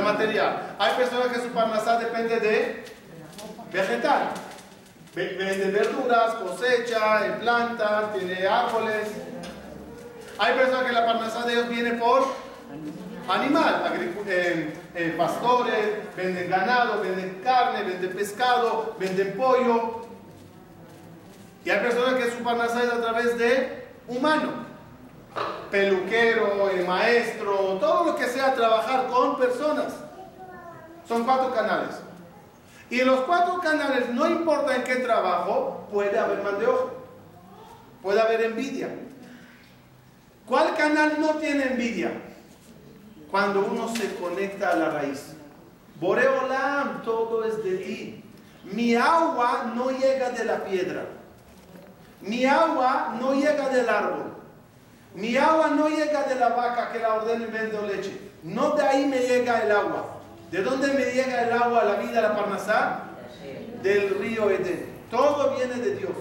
Material. 0.01 0.75
Hay 0.79 0.93
personas 0.95 1.27
que 1.27 1.39
su 1.39 1.49
parnasá 1.49 1.99
depende 1.99 2.39
de 2.39 2.85
vegetal. 3.71 4.29
Vende 5.13 5.71
verduras, 5.71 6.35
cosecha, 6.35 7.37
planta, 7.39 8.11
tiene 8.13 8.45
árboles. 8.47 9.07
Hay 10.37 10.53
personas 10.55 10.85
que 10.85 10.91
la 10.91 11.05
parnasá 11.05 11.45
de 11.45 11.53
ellos 11.53 11.69
viene 11.69 11.91
por 11.93 12.27
animal, 13.27 13.83
eh, 14.27 14.73
eh, 14.93 15.15
pastores, 15.17 16.15
venden 16.15 16.49
ganado, 16.49 17.01
venden 17.01 17.41
carne, 17.43 17.83
venden 17.83 18.11
pescado, 18.11 18.95
venden 18.99 19.33
pollo. 19.37 20.01
Y 21.63 21.69
hay 21.69 21.79
personas 21.79 22.15
que 22.15 22.31
su 22.31 22.43
parnasá 22.43 22.83
es 22.83 22.91
a 22.91 23.01
través 23.01 23.37
de 23.37 23.85
humano, 24.07 24.51
peluquero, 25.69 26.69
eh, 26.69 26.83
maestro, 26.85 27.77
todo 27.79 28.05
lo 28.05 28.15
que 28.15 28.27
sea 28.27 28.53
trabajar 28.53 29.07
con 29.07 29.37
personas. 29.37 29.93
Son 31.07 31.23
cuatro 31.23 31.53
canales. 31.53 31.95
Y 32.89 32.99
en 32.99 33.07
los 33.07 33.21
cuatro 33.21 33.59
canales, 33.59 34.09
no 34.09 34.29
importa 34.29 34.75
en 34.75 34.83
qué 34.83 34.97
trabajo, 34.97 35.87
puede 35.91 36.17
haber 36.17 36.43
mal 36.43 36.59
de 36.59 36.67
ojo, 36.67 36.91
puede 38.01 38.21
haber 38.21 38.41
envidia. 38.41 38.89
¿Cuál 40.45 40.75
canal 40.75 41.17
no 41.19 41.35
tiene 41.35 41.65
envidia? 41.65 42.11
Cuando 43.31 43.65
uno 43.65 43.93
se 43.95 44.15
conecta 44.15 44.71
a 44.71 44.75
la 44.75 44.89
raíz. 44.89 45.33
Boreolam, 45.99 47.01
todo 47.01 47.43
es 47.43 47.63
de 47.63 47.77
ti. 47.77 48.23
Mi 48.63 48.95
agua 48.95 49.71
no 49.75 49.89
llega 49.89 50.29
de 50.29 50.45
la 50.45 50.63
piedra. 50.63 51.05
Mi 52.21 52.45
agua 52.45 53.15
no 53.19 53.33
llega 53.33 53.69
del 53.69 53.89
árbol. 53.89 54.34
Mi 55.15 55.37
agua 55.37 55.69
no 55.69 55.87
llega 55.87 56.23
de 56.23 56.35
la 56.35 56.49
vaca 56.49 56.91
que 56.91 56.99
la 56.99 57.13
ordena 57.13 57.45
y 57.45 57.51
vende 57.51 57.81
leche. 57.87 58.19
No 58.43 58.71
de 58.71 58.83
ahí 58.83 59.05
me 59.05 59.19
llega 59.19 59.63
el 59.63 59.71
agua. 59.71 60.19
¿De 60.51 60.61
dónde 60.61 60.89
me 60.89 61.05
llega 61.05 61.43
el 61.43 61.53
agua, 61.53 61.85
la 61.85 61.95
vida, 61.95 62.21
la 62.21 62.35
parnasá? 62.35 62.99
Del 63.81 64.19
río 64.19 64.49
Edén. 64.51 64.93
Todo 65.09 65.55
viene 65.55 65.75
de 65.75 65.95
Dios. 65.95 66.11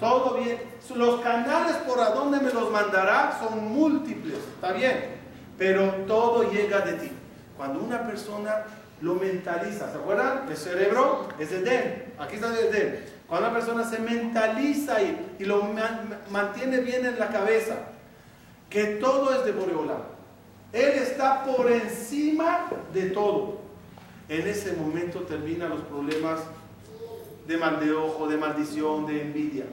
Todo 0.00 0.34
viene. 0.34 0.62
Los 0.94 1.20
canales 1.20 1.76
por 1.86 2.00
a 2.00 2.10
dónde 2.10 2.40
me 2.40 2.52
los 2.52 2.70
mandará 2.72 3.38
son 3.40 3.72
múltiples. 3.72 4.38
Está 4.54 4.72
bien. 4.72 5.20
Pero 5.56 5.86
todo 6.08 6.50
llega 6.50 6.80
de 6.80 6.94
ti. 6.94 7.12
Cuando 7.56 7.80
una 7.80 8.04
persona 8.04 8.64
lo 9.00 9.14
mentaliza, 9.14 9.92
¿se 9.92 9.96
acuerdan? 9.96 10.46
El 10.48 10.56
cerebro 10.56 11.28
es 11.38 11.52
Edén. 11.52 12.14
Aquí 12.18 12.34
está 12.34 12.48
Edén. 12.58 13.04
Cuando 13.28 13.48
una 13.48 13.56
persona 13.56 13.88
se 13.88 14.00
mentaliza 14.00 14.96
y 15.02 15.44
lo 15.44 15.70
mantiene 16.30 16.80
bien 16.80 17.06
en 17.06 17.16
la 17.16 17.28
cabeza, 17.28 17.76
que 18.70 18.84
todo 18.96 19.34
es 19.34 19.44
de 19.44 19.52
Boreola. 19.52 19.98
Él 20.72 20.90
está 20.90 21.44
por 21.44 21.70
encima 21.70 22.68
de 22.94 23.10
todo. 23.10 23.58
En 24.28 24.46
ese 24.46 24.72
momento 24.74 25.22
terminan 25.22 25.70
los 25.70 25.80
problemas 25.80 26.40
de 27.48 27.56
mal 27.56 27.80
de 27.80 27.92
ojo, 27.92 28.28
de 28.28 28.36
maldición, 28.36 29.06
de 29.06 29.22
envidia. 29.22 29.64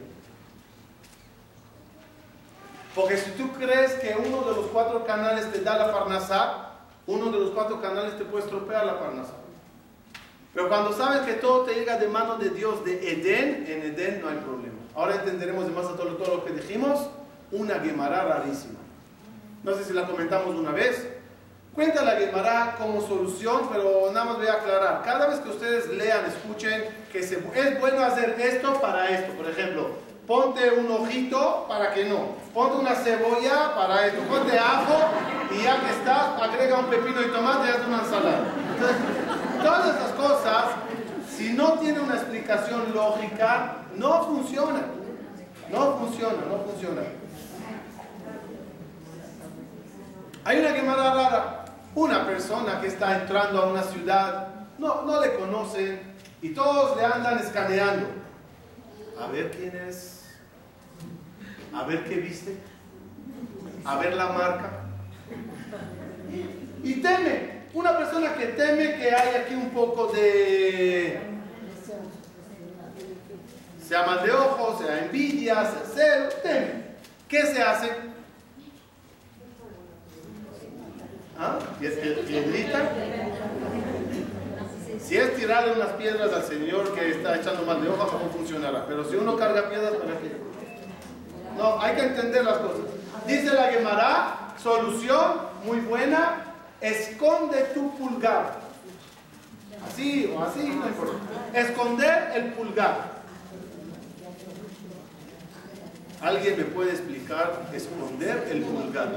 Porque 2.96 3.18
si 3.18 3.30
tú 3.32 3.52
crees 3.52 3.94
que 3.94 4.18
uno 4.18 4.42
de 4.42 4.56
los 4.56 4.66
cuatro 4.74 5.06
canales 5.06 5.52
te 5.52 5.62
da 5.62 5.78
la 5.78 5.94
parnasá, 5.94 6.72
uno 7.06 7.32
de 7.32 7.40
los 7.40 7.52
cuatro 7.52 7.80
canales 7.80 8.18
te 8.18 8.26
puede 8.26 8.46
estropear 8.46 8.84
la 8.88 9.00
parnasá. 9.00 9.34
Pero 10.56 10.70
cuando 10.70 10.92
sabes 10.94 11.22
que 11.22 11.34
todo 11.34 11.66
te 11.66 11.76
llega 11.76 11.98
de 11.98 12.08
mano 12.08 12.40
de 12.40 12.50
Dios, 12.50 12.84
de 12.84 13.12
Edén, 13.12 13.66
en 13.68 13.84
Edén 13.84 14.22
no 14.22 14.30
hay 14.30 14.38
problema. 14.38 14.74
Ahora 14.96 15.18
entenderemos 15.18 15.66
de 15.66 15.72
más 15.72 15.86
a 15.86 15.96
todo, 15.96 16.16
todo 16.16 16.38
lo 16.38 16.46
que 16.46 16.54
dijimos. 16.54 17.08
Una 17.52 17.76
Gemara 17.76 18.24
rarísima. 18.24 18.80
No 19.68 19.76
sé 19.76 19.84
si 19.84 19.92
la 19.92 20.08
comentamos 20.08 20.56
una 20.56 20.72
vez. 20.72 21.10
Cuenta 21.76 22.02
la 22.02 22.14
Gemara 22.14 22.78
como 22.80 23.06
solución, 23.06 23.68
pero 23.70 24.10
nada 24.14 24.24
más 24.24 24.38
voy 24.38 24.48
a 24.48 24.54
aclarar. 24.54 25.02
Cada 25.04 25.28
vez 25.28 25.42
que 25.42 25.50
ustedes 25.50 25.90
lean, 25.90 26.24
escuchen 26.26 26.86
que 27.12 27.20
es 27.20 27.80
bueno 27.82 28.02
hacer 28.02 28.38
esto 28.40 28.80
para 28.80 29.10
esto. 29.10 29.34
Por 29.34 29.46
ejemplo, 29.50 29.90
ponte 30.26 30.72
un 30.72 30.90
ojito 30.90 31.66
para 31.68 31.94
que 31.94 32.06
no. 32.06 32.38
Ponte 32.54 32.78
una 32.78 32.96
cebolla 32.96 33.76
para 33.76 34.08
esto. 34.08 34.22
Ponte 34.22 34.58
ajo 34.58 35.00
y 35.52 35.62
ya 35.62 35.82
que 35.82 35.90
estás, 35.92 36.42
agrega 36.42 36.80
un 36.80 36.86
pepino 36.86 37.22
y 37.22 37.28
tomate 37.28 37.68
y 37.68 37.72
haz 37.72 37.86
una 37.86 38.00
ensalada. 38.00 38.46
Entonces, 38.74 38.98
todas 39.62 39.90
estas 39.90 40.12
cosas, 40.14 40.66
si 41.30 41.52
no 41.52 41.74
tiene 41.74 42.00
una 42.00 42.14
explicación 42.14 42.94
lógica, 42.96 43.80
no 43.96 44.24
funciona. 44.24 44.80
No 45.70 45.98
funciona, 45.98 46.38
no 46.50 46.60
funciona. 46.72 47.02
Hay 50.48 50.60
una 50.60 50.74
quemada 50.74 51.14
rara. 51.14 51.66
Una 51.94 52.26
persona 52.26 52.80
que 52.80 52.88
está 52.88 53.20
entrando 53.20 53.62
a 53.62 53.68
una 53.68 53.84
ciudad, 53.84 54.48
no, 54.78 55.02
no 55.02 55.20
le 55.20 55.34
conocen 55.34 56.00
y 56.42 56.54
todos 56.54 56.96
le 56.96 57.04
andan 57.04 57.38
escaneando. 57.40 58.08
A 59.20 59.28
ver 59.28 59.52
quién 59.52 59.76
es, 59.76 60.24
a 61.74 61.84
ver 61.84 62.06
qué 62.06 62.16
viste, 62.16 62.56
a 63.84 63.98
ver 63.98 64.14
la 64.14 64.28
marca. 64.28 64.70
Y 66.82 66.94
teme, 67.02 67.64
una 67.74 67.98
persona 67.98 68.34
que 68.36 68.46
teme 68.46 68.96
que 68.96 69.14
hay 69.14 69.36
aquí 69.36 69.54
un 69.54 69.72
poco 69.72 70.08
de, 70.14 71.20
sea 73.86 74.06
mal 74.06 74.26
de 74.26 74.32
ojos, 74.32 74.80
sea 74.80 75.00
envidia, 75.04 75.56
sea 75.56 75.84
celo, 75.94 76.30
teme. 76.42 76.88
¿Qué 77.28 77.42
se 77.42 77.62
hace? 77.62 78.07
¿Ah? 81.40 81.60
¿Piedrita? 81.80 82.92
Si 85.00 85.16
es 85.16 85.36
tirarle 85.36 85.74
unas 85.74 85.90
piedras 85.94 86.34
al 86.34 86.44
Señor 86.44 86.94
que 86.94 87.12
está 87.12 87.38
echando 87.38 87.64
mal 87.64 87.82
de 87.82 87.90
hojas, 87.90 88.12
no 88.12 88.30
funcionará. 88.30 88.86
Pero 88.88 89.06
si 89.06 89.16
uno 89.16 89.38
carga 89.38 89.70
piedras, 89.70 89.94
¿para 89.94 90.18
qué? 90.20 90.36
No, 91.58 91.80
hay 91.80 91.96
que 91.96 92.04
entender 92.04 92.44
las 92.44 92.58
cosas. 92.58 92.82
Dice 93.26 93.54
la 93.54 93.68
Gemara, 93.68 94.54
solución 94.62 95.38
muy 95.66 95.80
buena, 95.80 96.44
esconde 96.82 97.62
tu 97.74 97.96
pulgar. 97.98 98.60
Así 99.88 100.34
o 100.36 100.44
así, 100.44 100.64
no 100.64 100.88
importa. 100.88 101.14
Esconder 101.54 102.32
el 102.36 102.54
pulgar. 102.54 103.18
¿Alguien 106.20 106.58
me 106.58 106.64
puede 106.66 106.92
explicar 106.92 107.70
esconder 107.74 108.48
el 108.50 108.62
pulgar? 108.64 109.10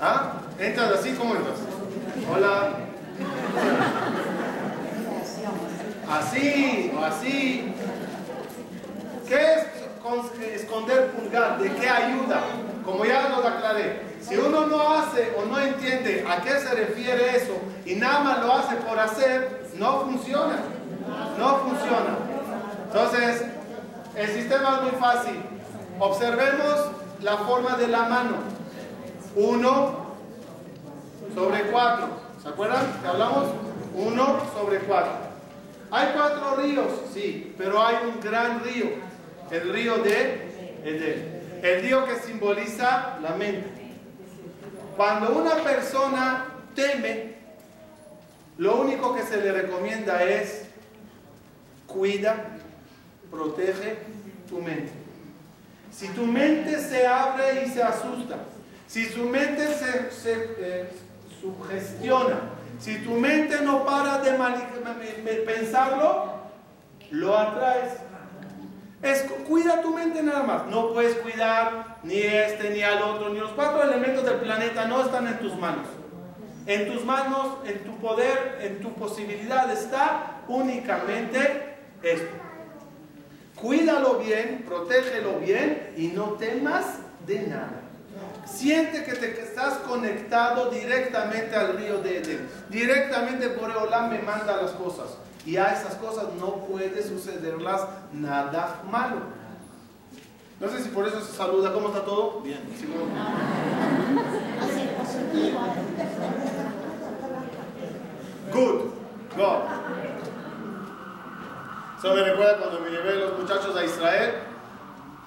¿Ah? 0.00 0.32
¿Entras 0.58 0.92
así? 1.00 1.12
¿Cómo 1.14 1.34
entras? 1.34 1.56
Hola. 2.32 2.70
Así 6.10 6.92
o 6.96 7.04
así. 7.04 7.74
¿Qué 9.26 9.34
es 9.34 10.62
esconder 10.62 11.10
pulgar? 11.10 11.58
¿De 11.58 11.70
qué 11.72 11.88
ayuda? 11.88 12.42
Como 12.84 13.04
ya 13.04 13.28
lo 13.28 13.46
aclaré, 13.46 14.02
si 14.22 14.36
uno 14.36 14.66
no 14.66 14.94
hace 14.94 15.34
o 15.36 15.44
no 15.44 15.58
entiende 15.58 16.24
a 16.26 16.40
qué 16.40 16.52
se 16.52 16.74
refiere 16.74 17.36
eso 17.36 17.52
y 17.84 17.96
nada 17.96 18.20
más 18.20 18.38
lo 18.40 18.54
hace 18.54 18.76
por 18.76 18.98
hacer, 18.98 19.66
no 19.74 20.00
funciona. 20.02 20.56
No 21.38 21.58
funciona. 21.58 22.16
Entonces, 22.86 23.42
el 24.14 24.28
sistema 24.28 24.76
es 24.76 24.92
muy 24.92 25.00
fácil. 25.00 25.42
Observemos 25.98 26.90
la 27.20 27.36
forma 27.38 27.76
de 27.76 27.88
la 27.88 28.02
mano. 28.04 28.57
1 29.38 30.06
sobre 31.32 31.62
4. 31.70 32.08
¿Se 32.42 32.48
acuerdan 32.48 33.00
que 33.00 33.06
hablamos? 33.06 33.46
1 33.94 34.40
sobre 34.52 34.80
4. 34.80 35.12
Hay 35.90 36.08
cuatro 36.12 36.56
ríos, 36.56 36.86
sí, 37.14 37.54
pero 37.56 37.80
hay 37.80 37.96
un 38.04 38.20
gran 38.20 38.62
río. 38.64 38.86
El 39.50 39.72
río 39.72 39.98
de 39.98 40.80
Edén. 40.84 41.60
El 41.62 41.82
río 41.82 42.04
que 42.04 42.16
simboliza 42.16 43.18
la 43.22 43.30
mente. 43.36 43.68
Cuando 44.96 45.30
una 45.30 45.54
persona 45.62 46.44
teme, 46.74 47.36
lo 48.58 48.80
único 48.80 49.14
que 49.14 49.22
se 49.22 49.36
le 49.36 49.52
recomienda 49.52 50.22
es 50.24 50.66
cuida, 51.86 52.44
protege 53.30 53.98
tu 54.48 54.60
mente. 54.60 54.90
Si 55.92 56.08
tu 56.08 56.26
mente 56.26 56.80
se 56.80 57.06
abre 57.06 57.64
y 57.64 57.70
se 57.70 57.82
asusta, 57.82 58.38
si 58.88 59.10
tu 59.10 59.24
mente 59.24 59.74
se, 59.74 60.54
eh, 60.58 60.90
sugestiona, 61.40 62.40
si 62.80 62.98
tu 62.98 63.12
mente 63.12 63.60
no 63.60 63.84
para 63.84 64.18
de 64.18 64.32
pensarlo, 65.46 66.32
lo 67.10 67.36
atraes. 67.36 67.92
Es, 69.02 69.22
cuida 69.46 69.80
tu 69.82 69.94
mente 69.94 70.22
nada 70.22 70.42
más. 70.42 70.66
No 70.66 70.92
puedes 70.92 71.16
cuidar 71.18 71.98
ni 72.02 72.18
este, 72.18 72.70
ni 72.70 72.82
al 72.82 73.02
otro, 73.02 73.28
ni 73.28 73.38
los 73.38 73.52
cuatro 73.52 73.82
elementos 73.82 74.24
del 74.24 74.38
planeta 74.38 74.86
no 74.86 75.02
están 75.02 75.26
en 75.28 75.38
tus 75.38 75.54
manos. 75.56 75.86
En 76.66 76.92
tus 76.92 77.04
manos, 77.04 77.58
en 77.64 77.78
tu 77.84 77.96
poder, 77.98 78.58
en 78.62 78.80
tu 78.80 78.92
posibilidad 78.94 79.70
está 79.70 80.42
únicamente 80.48 81.76
esto. 82.02 82.34
Cuídalo 83.54 84.18
bien, 84.18 84.64
protégelo 84.66 85.38
bien 85.40 85.92
y 85.96 86.08
no 86.08 86.32
temas 86.32 86.98
de 87.26 87.42
nada. 87.42 87.87
Siente 88.46 89.04
que 89.04 89.12
te 89.12 89.40
estás 89.40 89.74
conectado 89.78 90.70
directamente 90.70 91.54
al 91.54 91.76
río 91.76 91.98
de 91.98 92.18
Edén. 92.18 92.48
Directamente 92.68 93.50
por 93.50 93.70
Eolam 93.70 94.10
me 94.10 94.20
manda 94.20 94.56
las 94.56 94.72
cosas. 94.72 95.16
Y 95.44 95.56
a 95.56 95.72
esas 95.72 95.94
cosas 95.94 96.24
no 96.40 96.66
puede 96.66 97.02
sucederlas 97.02 97.82
nada 98.12 98.82
malo. 98.90 99.16
No 100.60 100.68
sé 100.68 100.82
si 100.82 100.88
por 100.88 101.06
eso 101.06 101.20
se 101.20 101.36
saluda. 101.36 101.72
¿Cómo 101.72 101.88
está 101.88 102.04
todo? 102.04 102.40
Bien. 102.40 102.60
Good. 108.52 108.80
Go. 109.36 109.62
Eso 111.98 112.14
me 112.14 112.22
recuerda 112.22 112.58
cuando 112.58 112.80
me 112.80 112.90
llevé 112.90 113.16
los 113.16 113.38
muchachos 113.38 113.76
a 113.76 113.84
Israel. 113.84 114.34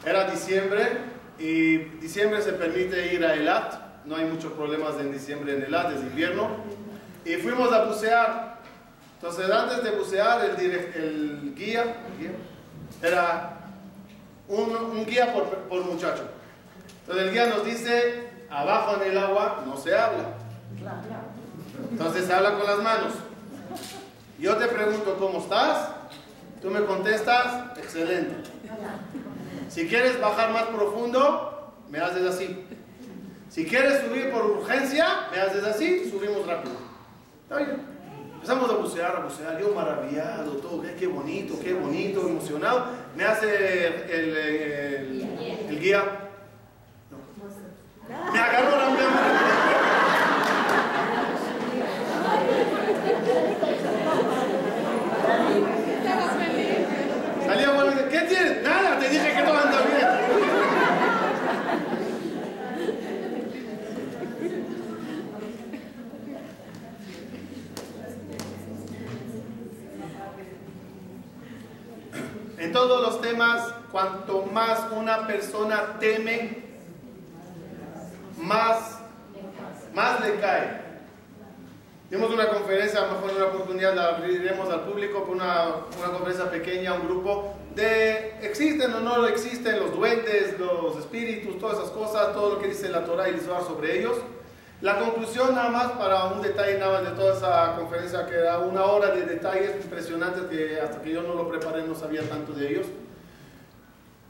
Era 0.03 0.29
diciembre 0.29 1.10
y 1.41 1.77
diciembre 1.99 2.39
se 2.41 2.53
permite 2.53 3.13
ir 3.13 3.25
a 3.25 3.33
Elat. 3.33 4.05
No 4.05 4.15
hay 4.15 4.25
muchos 4.25 4.53
problemas 4.53 4.95
en 4.99 5.11
diciembre 5.11 5.55
en 5.55 5.63
Elat, 5.63 5.91
es 5.91 6.01
invierno. 6.01 6.49
Y 7.25 7.33
fuimos 7.37 7.73
a 7.73 7.85
bucear. 7.85 8.59
Entonces, 9.15 9.49
antes 9.49 9.83
de 9.83 9.91
bucear, 9.91 10.45
el, 10.45 11.53
guía, 11.55 11.95
era 13.01 13.57
un, 14.47 15.05
guía 15.05 15.33
por, 15.33 15.85
muchacho. 15.85 16.29
Entonces, 17.01 17.25
el 17.25 17.31
guía 17.31 17.47
nos 17.47 17.65
dice: 17.65 18.29
abajo 18.49 19.01
en 19.01 19.11
el 19.11 19.17
agua 19.17 19.63
no 19.65 19.77
se 19.77 19.95
habla. 19.95 20.35
Entonces, 21.91 22.25
se 22.25 22.33
habla 22.33 22.57
con 22.57 22.67
las 22.67 22.79
manos. 22.79 23.13
Yo 24.37 24.57
te 24.57 24.67
pregunto: 24.67 25.17
¿cómo 25.17 25.39
estás? 25.39 25.89
Tú 26.61 26.69
me 26.69 26.83
contestas, 26.85 27.77
excelente. 27.77 28.35
Si 29.71 29.87
quieres 29.87 30.19
bajar 30.19 30.51
más 30.51 30.63
profundo, 30.63 31.73
me 31.89 31.99
haces 31.99 32.27
así. 32.27 32.65
Si 33.47 33.65
quieres 33.65 34.01
subir 34.01 34.29
por 34.29 34.45
urgencia, 34.45 35.29
me 35.31 35.39
haces 35.39 35.63
así, 35.63 36.09
subimos 36.09 36.45
rápido. 36.45 36.75
Está 37.43 37.57
bien. 37.57 37.81
Empezamos 38.33 38.69
a 38.69 38.73
bucear, 38.73 39.15
a 39.15 39.19
bucear, 39.21 39.61
yo 39.61 39.73
maravillado, 39.73 40.57
todo, 40.57 40.83
qué 40.99 41.07
bonito, 41.07 41.57
qué 41.63 41.73
bonito, 41.73 42.27
emocionado. 42.27 42.87
Me 43.15 43.23
hace 43.23 43.87
el, 43.87 44.35
el, 45.69 45.79
guía. 45.79 46.03
Me 48.33 48.39
agarró 48.39 48.71
la 48.71 48.91
¿qué 58.11 58.19
tienes? 58.21 58.63
Nada, 58.63 58.99
te 58.99 59.09
dije 59.09 59.33
que 59.33 59.43
todo 59.43 59.57
anda 59.57 59.81
bien. 59.81 60.01
En 72.57 72.71
todos 72.71 73.01
los 73.01 73.21
temas, 73.21 73.73
cuanto 73.91 74.43
más 74.45 74.91
persona 75.27 75.97
teme, 75.99 76.63
más, 78.37 78.99
más 79.93 80.21
le 80.21 80.39
cae. 80.39 80.81
Dimos 82.09 82.29
una 82.31 82.49
conferencia, 82.49 83.03
a 83.03 83.07
lo 83.07 83.13
mejor 83.13 83.31
una 83.37 83.45
oportunidad 83.45 83.95
la 83.95 84.09
abriremos 84.09 84.69
al 84.69 84.81
público, 84.81 85.25
una, 85.29 85.67
una 85.97 86.11
conferencia 86.11 86.51
pequeña, 86.51 86.93
un 86.93 87.07
grupo 87.07 87.55
de 87.73 88.37
existen 88.41 88.93
o 88.93 88.99
no 88.99 89.27
existen 89.27 89.79
los 89.79 89.95
duendes, 89.95 90.59
los 90.59 90.97
espíritus, 90.97 91.57
todas 91.57 91.77
esas 91.77 91.91
cosas, 91.91 92.33
todo 92.33 92.55
lo 92.55 92.59
que 92.59 92.67
dice 92.67 92.89
la 92.89 93.05
Torah 93.05 93.29
y 93.29 93.39
Zohar 93.39 93.63
sobre 93.63 93.99
ellos. 93.99 94.17
La 94.81 94.97
conclusión 94.97 95.53
nada 95.53 95.69
más 95.69 95.91
para 95.91 96.25
un 96.25 96.41
detalle 96.41 96.79
nada 96.79 97.01
más 97.01 97.11
de 97.11 97.15
toda 97.15 97.37
esa 97.37 97.75
conferencia 97.75 98.25
que 98.25 98.35
da 98.35 98.59
una 98.59 98.83
hora 98.83 99.11
de 99.11 99.25
detalles 99.25 99.75
impresionantes 99.83 100.43
que 100.45 100.81
hasta 100.81 101.01
que 101.01 101.11
yo 101.11 101.21
no 101.21 101.35
lo 101.35 101.47
preparé 101.47 101.83
no 101.83 101.93
sabía 101.93 102.27
tanto 102.27 102.51
de 102.53 102.71
ellos. 102.71 102.87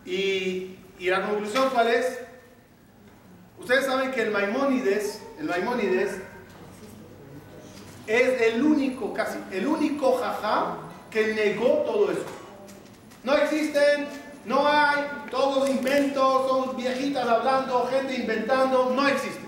Y, 0.06 0.78
y 1.02 1.10
la 1.10 1.24
conclusión 1.24 1.70
cuál 1.74 1.88
es? 1.88 2.20
Ustedes 3.60 3.88
saben 3.88 4.12
que 4.12 4.22
el 4.22 4.30
Maimónides, 4.30 5.20
el 5.40 5.46
Maimónides 5.48 6.18
es 8.06 8.42
el 8.42 8.64
único, 8.64 9.12
casi, 9.12 9.40
el 9.52 9.66
único 9.66 10.20
jajá 10.20 10.78
que 11.10 11.34
negó 11.34 11.84
todo 11.88 12.12
eso. 12.12 12.26
No 13.24 13.34
existen, 13.34 14.08
no 14.46 14.68
hay, 14.68 15.00
todos 15.32 15.68
inventos, 15.70 16.48
son 16.48 16.78
viejitas 16.78 17.28
hablando, 17.28 17.88
gente 17.88 18.14
inventando, 18.14 18.94
no 18.96 19.08
existe. 19.08 19.42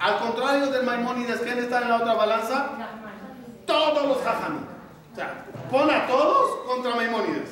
Al 0.00 0.18
contrario 0.18 0.66
del 0.66 0.84
Maimónides, 0.84 1.40
¿quién 1.42 1.58
está 1.58 1.82
en 1.82 1.88
la 1.88 1.96
otra 1.98 2.14
balanza? 2.14 2.70
Todos 3.64 4.08
los 4.08 4.18
jajamí. 4.24 4.58
O 5.12 5.14
sea, 5.14 5.44
pon 5.70 5.88
a 5.88 6.08
todos 6.08 6.66
contra 6.66 6.96
Maimónides. 6.96 7.50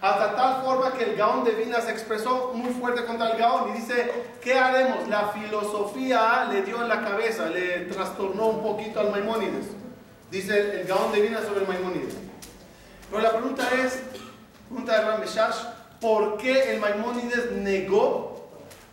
Hasta 0.00 0.36
tal 0.36 0.62
forma 0.62 0.75
que 0.96 1.04
el 1.04 1.16
Gaón 1.16 1.44
de 1.44 1.52
Vina 1.52 1.80
se 1.80 1.90
expresó 1.90 2.52
muy 2.54 2.72
fuerte 2.72 3.04
contra 3.04 3.30
el 3.30 3.38
Gaón 3.38 3.70
y 3.70 3.80
dice, 3.80 4.12
¿qué 4.40 4.58
haremos? 4.58 5.08
La 5.08 5.28
filosofía 5.28 6.48
le 6.50 6.62
dio 6.62 6.82
en 6.82 6.88
la 6.88 7.02
cabeza, 7.02 7.46
le 7.46 7.86
trastornó 7.86 8.46
un 8.48 8.62
poquito 8.62 9.00
al 9.00 9.10
Maimónides. 9.10 9.66
Dice 10.30 10.80
el 10.80 10.86
Gaón 10.86 11.12
de 11.12 11.20
Vina 11.20 11.40
sobre 11.42 11.60
el 11.60 11.68
Maimónides. 11.68 12.14
Pero 13.10 13.22
la 13.22 13.30
pregunta 13.30 13.68
es, 13.84 14.02
pregunta 14.68 14.98
de 14.98 15.06
Rameshash, 15.06 15.56
¿por 16.00 16.36
qué 16.38 16.74
el 16.74 16.80
Maimónides 16.80 17.52
negó 17.52 18.48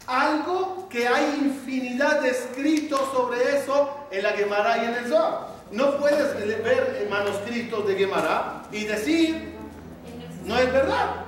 algo 0.05 0.87
que 0.89 1.07
hay 1.07 1.39
infinidad 1.41 2.21
de 2.21 2.29
escritos 2.29 3.01
sobre 3.11 3.57
eso 3.57 4.07
en 4.11 4.23
la 4.23 4.31
Gemara 4.31 4.77
y 4.77 4.85
en 4.85 4.93
el 4.95 5.07
Zohar? 5.07 5.53
No 5.71 5.97
puedes 5.97 6.35
ver 6.63 7.07
manuscritos 7.09 7.87
de 7.87 7.95
Gemara 7.95 8.61
y 8.71 8.83
decir 8.83 9.53
no 10.45 10.57
es 10.57 10.71
verdad. 10.71 11.22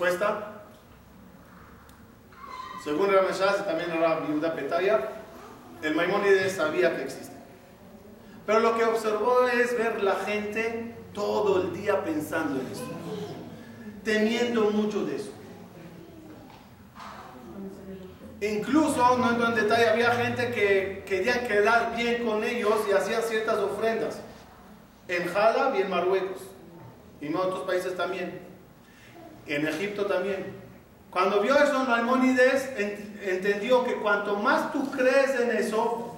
Respuesta. 0.00 0.62
Según 2.82 3.12
Rameshaz 3.12 3.60
y 3.60 3.64
también 3.64 3.90
Viuda 4.26 4.54
Petaya, 4.54 5.10
el 5.82 5.94
Maimónides 5.94 6.52
sabía 6.52 6.96
que 6.96 7.02
existe. 7.02 7.36
Pero 8.46 8.60
lo 8.60 8.78
que 8.78 8.84
observó 8.84 9.46
es 9.48 9.76
ver 9.76 10.02
la 10.02 10.14
gente 10.14 10.96
todo 11.12 11.60
el 11.60 11.74
día 11.74 12.02
pensando 12.02 12.60
en 12.60 12.66
eso, 12.68 12.86
temiendo 14.02 14.70
mucho 14.70 15.04
de 15.04 15.16
eso. 15.16 15.32
Incluso, 18.40 19.18
no 19.18 19.32
entro 19.32 19.48
en 19.48 19.54
detalle, 19.54 19.90
había 19.90 20.12
gente 20.12 20.50
que 20.50 21.04
querían 21.06 21.46
quedar 21.46 21.94
bien 21.94 22.24
con 22.24 22.42
ellos 22.42 22.86
y 22.88 22.92
hacían 22.92 23.20
ciertas 23.20 23.58
ofrendas 23.58 24.18
en 25.08 25.28
Jalab 25.28 25.76
y 25.76 25.82
en 25.82 25.90
Marruecos, 25.90 26.40
y 27.20 27.26
en 27.26 27.36
otros 27.36 27.64
países 27.66 27.94
también, 27.94 28.49
en 29.54 29.66
Egipto 29.66 30.06
también. 30.06 30.46
Cuando 31.10 31.40
vio 31.40 31.56
eso, 31.56 31.84
Maimónides 31.84 32.70
entendió 33.22 33.84
que 33.84 33.94
cuanto 33.96 34.36
más 34.36 34.72
tú 34.72 34.90
crees 34.90 35.38
en 35.40 35.50
eso, 35.56 36.14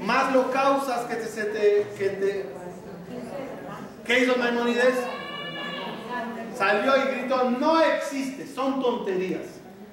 más 0.00 0.32
lo 0.32 0.50
causas 0.50 1.02
que 1.02 1.16
te, 1.16 1.26
se 1.26 1.86
que 1.98 2.08
te... 2.08 2.46
¿Qué 4.06 4.20
hizo 4.20 4.36
Maimónides? 4.36 4.94
Salió 6.56 6.96
y 6.96 7.00
gritó, 7.16 7.50
no 7.50 7.80
existe, 7.82 8.46
son 8.46 8.80
tonterías. 8.80 9.42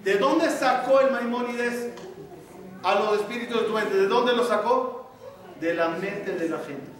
¿De 0.04 0.18
dónde 0.18 0.50
sacó 0.50 1.02
el 1.02 1.12
Maimónides 1.12 1.90
a 2.84 2.96
los 2.96 3.20
espíritus 3.20 3.68
duendes? 3.68 3.96
¿De 3.96 4.08
dónde 4.08 4.34
lo 4.34 4.46
sacó? 4.46 5.12
De 5.60 5.74
la 5.74 5.90
mente 5.90 6.32
de 6.32 6.48
la 6.48 6.60
gente. 6.60 6.92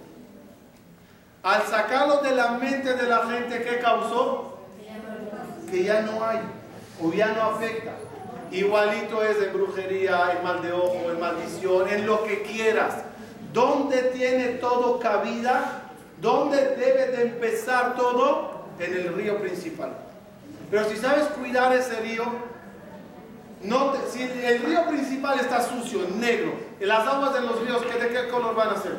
Al 1.44 1.62
sacarlo 1.64 2.18
de 2.18 2.32
la 2.32 2.52
mente 2.52 2.94
de 2.94 3.04
la 3.04 3.28
gente, 3.28 3.64
¿qué 3.64 3.80
causó? 3.80 4.53
Que 5.74 5.84
ya 5.84 6.04
no 6.04 6.24
hay, 6.24 6.38
o 7.02 7.12
ya 7.12 7.30
no 7.30 7.42
afecta. 7.42 7.94
Igualito 8.52 9.24
es 9.24 9.40
de 9.40 9.48
brujería, 9.48 10.36
en 10.38 10.44
mal 10.44 10.62
de 10.62 10.72
ojo, 10.72 11.10
en 11.10 11.20
maldición, 11.20 11.90
en 11.90 12.06
lo 12.06 12.24
que 12.26 12.44
quieras. 12.44 12.94
¿Dónde 13.52 14.04
tiene 14.16 14.50
todo 14.60 15.00
cabida? 15.00 15.90
¿Dónde 16.22 16.76
debe 16.76 17.08
de 17.08 17.24
empezar 17.24 17.96
todo? 17.96 18.68
En 18.78 18.94
el 18.94 19.16
río 19.16 19.40
principal. 19.40 19.94
Pero 20.70 20.88
si 20.88 20.96
sabes 20.98 21.24
cuidar 21.30 21.74
ese 21.74 22.00
río, 22.02 22.26
no 23.64 23.94
si 24.12 24.22
el 24.22 24.60
río 24.62 24.86
principal 24.86 25.40
está 25.40 25.60
sucio, 25.60 26.02
negro, 26.20 26.54
y 26.80 26.86
las 26.86 27.08
aguas 27.08 27.34
de 27.34 27.42
los 27.42 27.60
ríos, 27.62 27.82
¿de 27.82 28.10
qué 28.10 28.28
color 28.30 28.54
van 28.54 28.70
a 28.70 28.78
ser? 28.78 28.96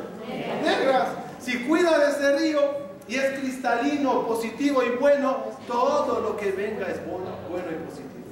Negras. 0.61 1.07
Si 1.39 1.63
cuida 1.63 1.97
de 1.97 2.09
ese 2.09 2.37
río 2.37 2.84
y 3.07 3.15
es 3.15 3.39
cristalino, 3.39 4.25
positivo 4.25 4.83
y 4.83 4.89
bueno, 4.97 5.37
todo 5.67 6.21
lo 6.21 6.37
que 6.37 6.51
venga 6.51 6.87
es 6.87 7.05
bueno, 7.05 7.27
bueno 7.49 7.67
y 7.71 7.85
positivo. 7.85 8.25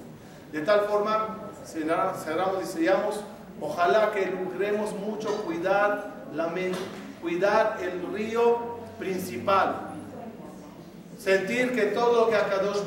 De 0.51 0.61
tal 0.61 0.81
forma, 0.81 1.37
cerramos 1.65 2.63
y 2.63 2.65
sellamos, 2.65 3.21
ojalá 3.61 4.11
que 4.11 4.27
logremos 4.27 4.93
mucho 4.93 5.29
cuidar 5.43 6.25
la 6.33 6.47
mente, 6.47 6.79
cuidar 7.21 7.77
el 7.81 8.01
río 8.13 8.57
principal. 8.97 9.75
Sentir 11.19 11.73
que 11.73 11.83
todo 11.87 12.25
lo 12.25 12.29
que 12.29 12.35
Akadosh 12.35 12.83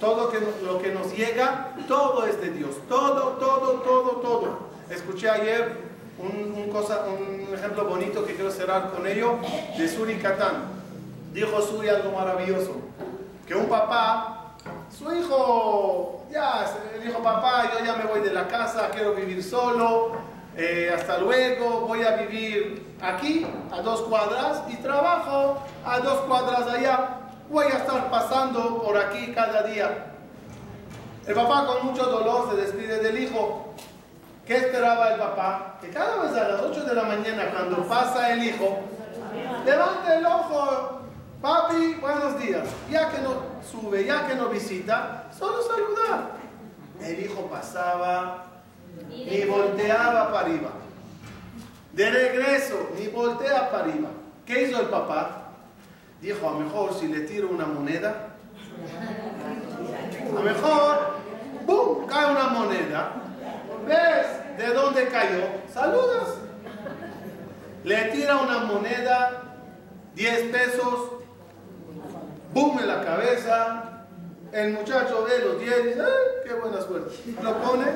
todo 0.00 0.32
lo 0.64 0.78
que 0.80 0.90
nos 0.92 1.14
llega, 1.16 1.74
todo 1.86 2.26
es 2.26 2.40
de 2.40 2.50
Dios. 2.50 2.76
Todo, 2.88 3.36
todo, 3.38 3.80
todo, 3.82 4.10
todo. 4.16 4.58
Escuché 4.90 5.28
ayer 5.28 5.90
un, 6.18 6.68
cosa, 6.70 7.04
un 7.06 7.54
ejemplo 7.54 7.84
bonito 7.84 8.24
que 8.24 8.34
quiero 8.34 8.50
cerrar 8.50 8.90
con 8.90 9.06
ello, 9.06 9.38
de 9.76 9.88
Suri 9.88 10.16
Katán. 10.16 10.79
Dijo 11.32 11.62
Suri 11.62 11.88
algo 11.88 12.10
maravilloso, 12.12 12.76
que 13.46 13.54
un 13.54 13.66
papá, 13.66 14.54
su 14.90 15.14
hijo, 15.14 16.24
ya, 16.30 16.66
dijo, 17.02 17.22
papá, 17.22 17.70
yo 17.72 17.84
ya 17.84 17.94
me 17.94 18.04
voy 18.04 18.20
de 18.20 18.32
la 18.32 18.48
casa, 18.48 18.90
quiero 18.92 19.14
vivir 19.14 19.42
solo, 19.42 20.12
eh, 20.56 20.92
hasta 20.94 21.18
luego, 21.18 21.82
voy 21.82 22.02
a 22.02 22.16
vivir 22.16 22.96
aquí, 23.00 23.46
a 23.70 23.80
dos 23.80 24.02
cuadras, 24.02 24.62
y 24.68 24.76
trabajo 24.76 25.58
a 25.84 26.00
dos 26.00 26.20
cuadras 26.22 26.66
allá. 26.66 27.16
Voy 27.48 27.66
a 27.66 27.78
estar 27.78 28.10
pasando 28.10 28.82
por 28.82 28.96
aquí 28.96 29.32
cada 29.32 29.62
día. 29.62 30.06
El 31.26 31.34
papá 31.34 31.66
con 31.66 31.86
mucho 31.86 32.04
dolor 32.04 32.50
se 32.50 32.56
despide 32.56 32.98
del 32.98 33.22
hijo. 33.22 33.74
¿Qué 34.46 34.56
esperaba 34.56 35.10
el 35.10 35.20
papá? 35.20 35.78
Que 35.80 35.90
cada 35.90 36.22
vez 36.22 36.32
a 36.32 36.48
las 36.48 36.60
8 36.62 36.84
de 36.84 36.94
la 36.94 37.04
mañana, 37.04 37.50
cuando 37.52 37.84
pasa 37.84 38.32
el 38.32 38.42
hijo, 38.44 38.80
levante 39.64 40.14
el 40.14 40.26
ojo. 40.26 40.99
Papi, 41.40 41.94
buenos 41.94 42.38
días. 42.38 42.68
Ya 42.90 43.10
que 43.10 43.18
no 43.22 43.34
sube, 43.62 44.04
ya 44.04 44.26
que 44.26 44.34
no 44.34 44.50
visita, 44.50 45.30
solo 45.36 45.62
saludar. 45.62 46.32
El 47.00 47.24
hijo 47.24 47.46
pasaba, 47.46 48.44
ni 49.08 49.46
volteaba 49.46 50.30
para 50.30 50.46
arriba. 50.46 50.70
De 51.94 52.10
regreso, 52.10 52.90
ni 52.98 53.06
voltea 53.06 53.70
para 53.70 53.84
arriba. 53.84 54.10
¿Qué 54.44 54.64
hizo 54.64 54.82
el 54.82 54.88
papá? 54.88 55.44
Dijo, 56.20 56.46
a 56.46 56.58
mejor 56.58 56.92
si 56.92 57.08
le 57.08 57.20
tiro 57.20 57.48
una 57.48 57.64
moneda, 57.64 58.36
a 60.36 60.42
mejor, 60.42 61.16
¡bum!, 61.64 62.06
cae 62.06 62.32
una 62.32 62.48
moneda. 62.48 63.12
¿Ves 63.86 64.58
de 64.58 64.74
dónde 64.74 65.08
cayó? 65.08 65.44
Saludas. 65.72 66.36
Le 67.82 68.04
tira 68.10 68.36
una 68.36 68.58
moneda, 68.58 69.56
10 70.14 70.52
pesos, 70.52 71.19
¡bum!, 72.52 72.78
en 72.78 72.88
la 72.88 73.04
cabeza. 73.04 73.84
El 74.52 74.72
muchacho 74.72 75.24
ve 75.28 75.44
los 75.44 75.60
10 75.60 75.72
y 75.78 75.88
dice, 75.88 76.00
¡ay, 76.00 76.48
qué 76.48 76.54
buena 76.54 76.80
suerte! 76.80 77.14
Lo 77.42 77.54
pone, 77.58 77.86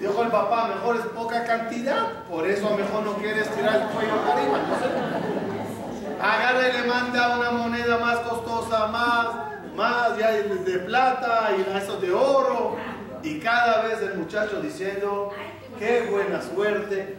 Dijo 0.00 0.22
el 0.22 0.28
papá, 0.28 0.68
mejor 0.68 0.96
es 0.96 1.02
poca 1.06 1.44
cantidad, 1.44 2.22
por 2.30 2.46
eso 2.46 2.70
mejor 2.76 3.02
no 3.04 3.14
quieres 3.14 3.48
tirar 3.48 3.74
el 3.74 3.88
cuello 3.88 4.12
arriba. 4.12 4.60
Agarra 6.22 6.68
y 6.68 6.72
le 6.72 6.84
manda 6.84 7.36
una 7.36 7.50
moneda 7.50 7.98
más 7.98 8.18
costosa, 8.18 8.86
más, 8.86 9.26
más 9.74 10.16
ya 10.16 10.30
de 10.30 10.78
plata 10.78 11.50
y 11.56 11.76
eso 11.76 11.96
de 11.98 12.12
oro. 12.12 12.76
Y 13.24 13.40
cada 13.40 13.82
vez 13.82 14.00
el 14.00 14.18
muchacho 14.18 14.60
diciendo, 14.60 15.32
qué 15.80 16.08
buena 16.08 16.40
suerte. 16.42 17.16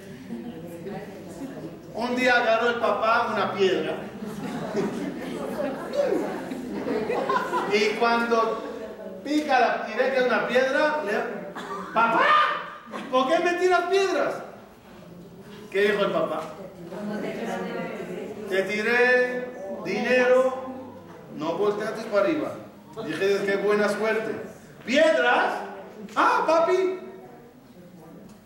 Un 1.93 2.15
día 2.15 2.37
agarró 2.37 2.69
el 2.69 2.75
papá 2.75 3.33
una 3.33 3.53
piedra. 3.53 3.95
Y 7.73 7.89
cuando 7.99 8.63
pica 9.23 9.59
la, 9.59 9.87
y 9.89 9.97
ve 9.97 10.11
que 10.11 10.17
es 10.17 10.25
una 10.25 10.47
piedra, 10.47 11.03
le 11.05 11.39
¡Papá! 11.93 12.21
¿Por 13.11 13.27
qué 13.27 13.39
me 13.39 13.53
tiras 13.53 13.81
piedras? 13.89 14.35
¿Qué 15.71 15.91
dijo 15.91 16.03
el 16.03 16.11
papá? 16.11 16.41
Te 18.49 18.63
tiré 18.63 19.47
dinero, 19.85 20.65
no 21.37 21.53
volteaste 21.53 22.03
para 22.05 22.25
arriba. 22.25 22.51
Dije, 23.05 23.45
qué 23.45 23.57
buena 23.57 23.89
suerte. 23.89 24.35
¿Piedras? 24.85 25.53
Ah, 26.15 26.43
papi. 26.45 26.99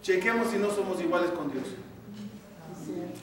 Chequemos 0.01 0.49
si 0.49 0.57
no 0.57 0.69
somos 0.69 0.99
iguales 0.99 1.31
con 1.31 1.51
Dios. 1.51 1.63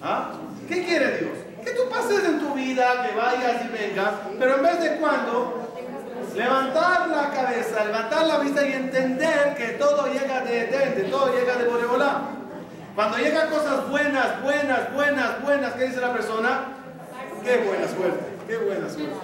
¿Ah? 0.02 0.32
¿Qué 0.66 0.84
quiere 0.84 1.18
Dios? 1.18 1.49
Que 1.64 1.70
tú 1.72 1.88
pases 1.90 2.24
en 2.24 2.40
tu 2.40 2.54
vida, 2.54 3.06
que 3.06 3.16
vayas 3.16 3.64
y 3.64 3.68
vengas, 3.68 4.10
pero 4.38 4.56
en 4.56 4.62
vez 4.62 4.80
de 4.80 4.96
cuando 4.96 5.72
levantar 6.34 7.08
la 7.08 7.30
cabeza, 7.30 7.84
levantar 7.84 8.26
la 8.26 8.38
vista 8.38 8.66
y 8.66 8.72
entender 8.72 9.54
que 9.56 9.68
todo 9.78 10.06
llega 10.06 10.40
de 10.40 10.66
de 10.66 11.02
todo 11.10 11.34
llega 11.34 11.56
de 11.56 11.64
Boreolá. 11.64 12.22
Cuando 12.94 13.18
llegan 13.18 13.48
cosas 13.50 13.88
buenas, 13.88 14.42
buenas, 14.42 14.92
buenas, 14.92 15.42
buenas, 15.42 15.74
¿qué 15.74 15.84
dice 15.84 16.00
la 16.00 16.12
persona? 16.12 16.68
Qué 17.44 17.58
buena 17.58 17.88
suerte, 17.88 18.24
qué 18.46 18.56
buena 18.58 18.88
suerte. 18.88 19.14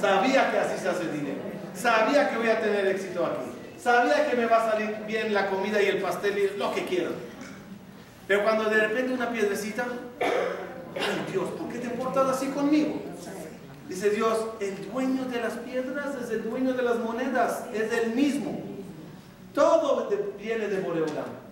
Sabía 0.00 0.50
que 0.50 0.58
así 0.58 0.78
se 0.80 0.88
hace 0.88 1.08
dinero. 1.08 1.38
Sabía 1.74 2.28
que 2.28 2.36
voy 2.36 2.48
a 2.48 2.60
tener 2.60 2.86
éxito 2.86 3.24
aquí. 3.24 3.80
Sabía 3.80 4.30
que 4.30 4.36
me 4.36 4.46
va 4.46 4.64
a 4.64 4.70
salir 4.70 4.96
bien 5.06 5.34
la 5.34 5.48
comida 5.48 5.82
y 5.82 5.86
el 5.86 5.98
pastel 5.98 6.38
y 6.38 6.58
lo 6.58 6.72
que 6.74 6.84
quiero. 6.84 7.10
Pero 8.26 8.42
cuando 8.42 8.64
de 8.64 8.80
repente 8.80 9.12
una 9.12 9.30
piedrecita, 9.30 9.84
ay 10.96 11.32
Dios, 11.32 11.48
¿por 11.50 11.68
qué 11.68 11.78
te 11.78 11.88
portas 11.90 12.36
así 12.36 12.46
conmigo? 12.48 12.94
Dice 13.88 14.10
Dios, 14.10 14.38
el 14.60 14.90
dueño 14.90 15.24
de 15.26 15.40
las 15.40 15.54
piedras 15.54 16.14
es 16.22 16.30
el 16.30 16.48
dueño 16.48 16.72
de 16.72 16.82
las 16.82 16.98
monedas, 16.98 17.64
es 17.74 17.92
el 17.92 18.14
mismo. 18.14 18.60
Todo 19.54 20.08
viene 20.38 20.68
de 20.68 20.80
Boreolam. 20.80 21.44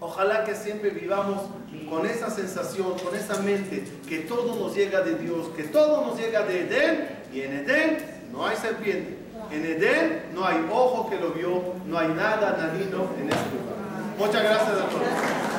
Ojalá 0.00 0.44
que 0.44 0.54
siempre 0.54 0.90
vivamos 0.90 1.42
con 1.90 2.06
esa 2.06 2.30
sensación, 2.30 2.96
con 2.98 3.16
esa 3.16 3.42
mente, 3.42 3.84
que 4.08 4.18
todo 4.20 4.54
nos 4.54 4.76
llega 4.76 5.00
de 5.00 5.16
Dios, 5.16 5.48
que 5.56 5.64
todo 5.64 6.06
nos 6.06 6.18
llega 6.18 6.42
de 6.42 6.60
Edén, 6.60 7.08
y 7.32 7.40
en 7.40 7.52
Edén 7.54 7.98
no 8.30 8.46
hay 8.46 8.56
serpiente. 8.56 9.16
En 9.50 9.64
Edén 9.64 10.26
no 10.34 10.46
hay 10.46 10.64
ojo 10.70 11.08
que 11.10 11.16
lo 11.16 11.30
vio, 11.30 11.74
no 11.86 11.98
hay 11.98 12.08
nada 12.08 12.56
nadino 12.56 13.08
en 13.18 13.28
ese 13.28 13.44
lugar. 13.50 13.78
Muchas 14.18 14.42
gracias 14.42 14.70
a 14.70 14.88
todos. 14.88 15.57